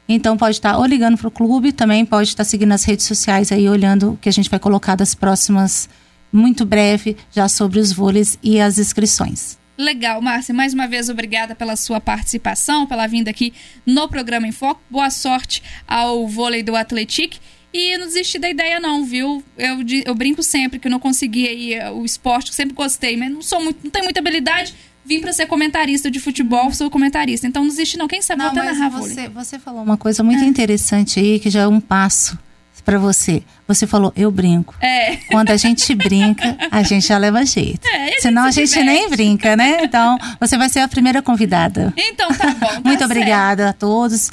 Então 0.09 0.37
pode 0.37 0.57
estar 0.57 0.73
tá 0.73 0.79
ou 0.79 0.85
ligando 0.85 1.17
para 1.17 1.29
o 1.29 1.31
clube, 1.31 1.73
também 1.73 2.05
pode 2.05 2.31
estar 2.31 2.45
tá 2.45 2.49
seguindo 2.49 2.73
as 2.73 2.85
redes 2.85 3.07
sociais 3.07 3.53
aí, 3.53 3.69
olhando 3.69 4.13
o 4.13 4.17
que 4.17 4.29
a 4.29 4.33
gente 4.33 4.51
vai 4.51 4.59
colocar 4.59 4.97
das 4.97 5.15
próximas, 5.15 5.89
muito 6.33 6.65
breve, 6.65 7.17
já 7.31 7.49
sobre 7.49 7.79
os 7.79 7.93
vôleis 7.93 8.39
e 8.43 8.61
as 8.61 8.79
inscrições. 8.79 9.59
Legal, 9.77 10.21
Márcia. 10.21 10.55
Mais 10.55 10.75
uma 10.75 10.87
vez, 10.87 11.09
obrigada 11.09 11.55
pela 11.55 11.77
sua 11.77 12.01
participação, 12.01 12.87
pela 12.87 13.07
vinda 13.07 13.31
aqui 13.31 13.53
no 13.85 14.09
programa 14.09 14.47
em 14.47 14.53
Foco. 14.53 14.81
Boa 14.89 15.11
sorte 15.11 15.63
ao 15.87 16.27
vôlei 16.27 16.63
do 16.63 16.77
Atletic. 16.77 17.39
E 17.75 17.97
não 17.97 18.07
desisti 18.07 18.39
da 18.39 18.51
ideia, 18.51 18.79
não, 18.79 19.03
viu? 19.03 19.43
Eu, 19.57 19.79
eu 20.05 20.15
brinco 20.15 20.43
sempre 20.43 20.79
que 20.79 20.87
eu 20.87 20.91
não 20.91 21.01
consegui 21.01 21.49
aí 21.49 21.73
eh, 21.73 21.91
o 21.91 22.05
esporte, 22.05 22.55
sempre 22.55 22.75
gostei, 22.75 23.17
mas 23.17 23.33
não 23.33 23.41
sou 23.41 23.65
muito, 23.65 23.79
não 23.83 23.91
tenho 23.91 24.05
muita 24.05 24.21
habilidade. 24.21 24.75
Vim 25.07 25.21
para 25.21 25.33
ser 25.33 25.47
comentarista 25.47 26.11
de 26.11 26.21
futebol, 26.21 26.71
sou 26.73 26.91
comentarista. 26.91 27.47
Então 27.47 27.63
não 27.63 27.71
existe, 27.71 27.97
não. 27.97 28.07
Quem 28.07 28.21
sabe 28.21 28.43
não, 28.43 28.53
vou 28.53 28.61
até 28.61 28.73
narrar 28.73 28.91
você, 28.91 29.27
você 29.31 29.59
falou 29.59 29.83
uma 29.83 29.97
coisa 29.97 30.23
muito 30.23 30.45
é. 30.45 30.47
interessante 30.47 31.19
aí, 31.19 31.41
que 31.41 31.49
já 31.49 31.63
é 31.63 31.67
um 31.67 31.81
passo 31.81 32.39
para 32.85 32.99
você. 32.99 33.43
Você 33.67 33.87
falou, 33.87 34.13
eu 34.17 34.31
brinco. 34.31 34.75
É. 34.81 35.17
Quando 35.31 35.51
a 35.51 35.57
gente 35.57 35.95
brinca, 35.95 36.57
a 36.71 36.83
gente 36.83 37.07
já 37.07 37.19
leva 37.19 37.45
jeito. 37.45 37.87
É, 37.87 38.05
a 38.05 38.07
gente 38.07 38.23
Senão 38.23 38.45
a 38.45 38.51
gente 38.51 38.83
nem 38.83 39.09
brinca, 39.09 39.57
né? 39.57 39.85
Então, 39.85 40.19
você 40.41 40.57
vai 40.57 40.69
ser 40.69 40.81
a 40.81 40.89
primeira 40.89 41.23
convidada. 41.23 41.93
Então, 41.97 42.29
tá 42.35 42.55
bom. 42.55 42.73
Tá 42.73 42.81
Muito 42.85 43.01
certo. 43.01 43.11
obrigada 43.11 43.69
a 43.69 43.73
todos 43.73 44.31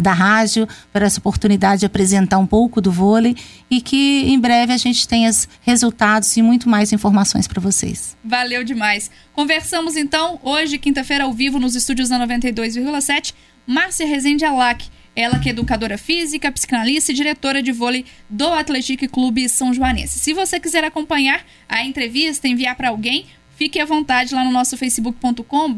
da 0.00 0.12
rádio 0.12 0.66
por 0.92 1.02
essa 1.02 1.18
oportunidade 1.18 1.80
de 1.80 1.86
apresentar 1.86 2.38
um 2.38 2.46
pouco 2.46 2.80
do 2.80 2.90
vôlei 2.90 3.36
e 3.70 3.80
que 3.80 4.24
em 4.26 4.40
breve 4.40 4.72
a 4.72 4.76
gente 4.76 5.06
tenha 5.06 5.30
resultados 5.60 6.34
e 6.36 6.42
muito 6.42 6.68
mais 6.68 6.92
informações 6.92 7.46
para 7.46 7.60
vocês. 7.60 8.16
Valeu 8.24 8.64
demais. 8.64 9.10
Conversamos 9.34 9.96
então 9.96 10.40
hoje, 10.42 10.78
quinta-feira, 10.78 11.24
ao 11.24 11.32
vivo 11.32 11.58
nos 11.58 11.74
estúdios 11.74 12.08
da 12.08 12.18
92,7, 12.26 13.34
Márcia 13.66 14.06
Rezende 14.06 14.44
Alac. 14.44 14.88
Ela 15.16 15.38
que 15.38 15.48
é 15.48 15.52
educadora 15.52 15.96
física, 15.96 16.52
psicanalista 16.52 17.10
e 17.10 17.14
diretora 17.14 17.62
de 17.62 17.72
vôlei 17.72 18.04
do 18.30 18.46
Atlético 18.48 19.08
Clube 19.08 19.48
São 19.48 19.72
Joanense. 19.72 20.18
Se 20.18 20.34
você 20.34 20.60
quiser 20.60 20.84
acompanhar 20.84 21.44
a 21.68 21.82
entrevista, 21.82 22.46
enviar 22.46 22.76
para 22.76 22.90
alguém, 22.90 23.26
Fique 23.56 23.80
à 23.80 23.86
vontade 23.86 24.34
lá 24.34 24.44
no 24.44 24.52
nosso 24.52 24.76
facebook.com 24.76 25.74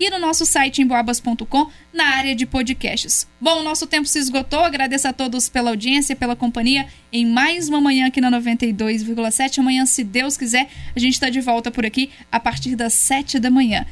e 0.00 0.10
no 0.10 0.18
nosso 0.18 0.44
site 0.44 0.82
emboabas.com 0.82 1.70
na 1.92 2.04
área 2.16 2.34
de 2.34 2.44
podcasts. 2.44 3.24
Bom, 3.40 3.60
o 3.60 3.62
nosso 3.62 3.86
tempo 3.86 4.08
se 4.08 4.18
esgotou. 4.18 4.58
Agradeço 4.58 5.06
a 5.06 5.12
todos 5.12 5.48
pela 5.48 5.70
audiência, 5.70 6.16
pela 6.16 6.34
companhia 6.34 6.88
em 7.12 7.24
mais 7.24 7.68
uma 7.68 7.80
manhã 7.80 8.08
aqui 8.08 8.20
na 8.20 8.32
92,7. 8.32 9.60
Amanhã, 9.60 9.86
se 9.86 10.02
Deus 10.02 10.36
quiser, 10.36 10.68
a 10.94 10.98
gente 10.98 11.12
está 11.14 11.30
de 11.30 11.40
volta 11.40 11.70
por 11.70 11.86
aqui 11.86 12.10
a 12.32 12.40
partir 12.40 12.74
das 12.74 12.94
7 12.94 13.38
da 13.38 13.48
manhã. 13.48 13.86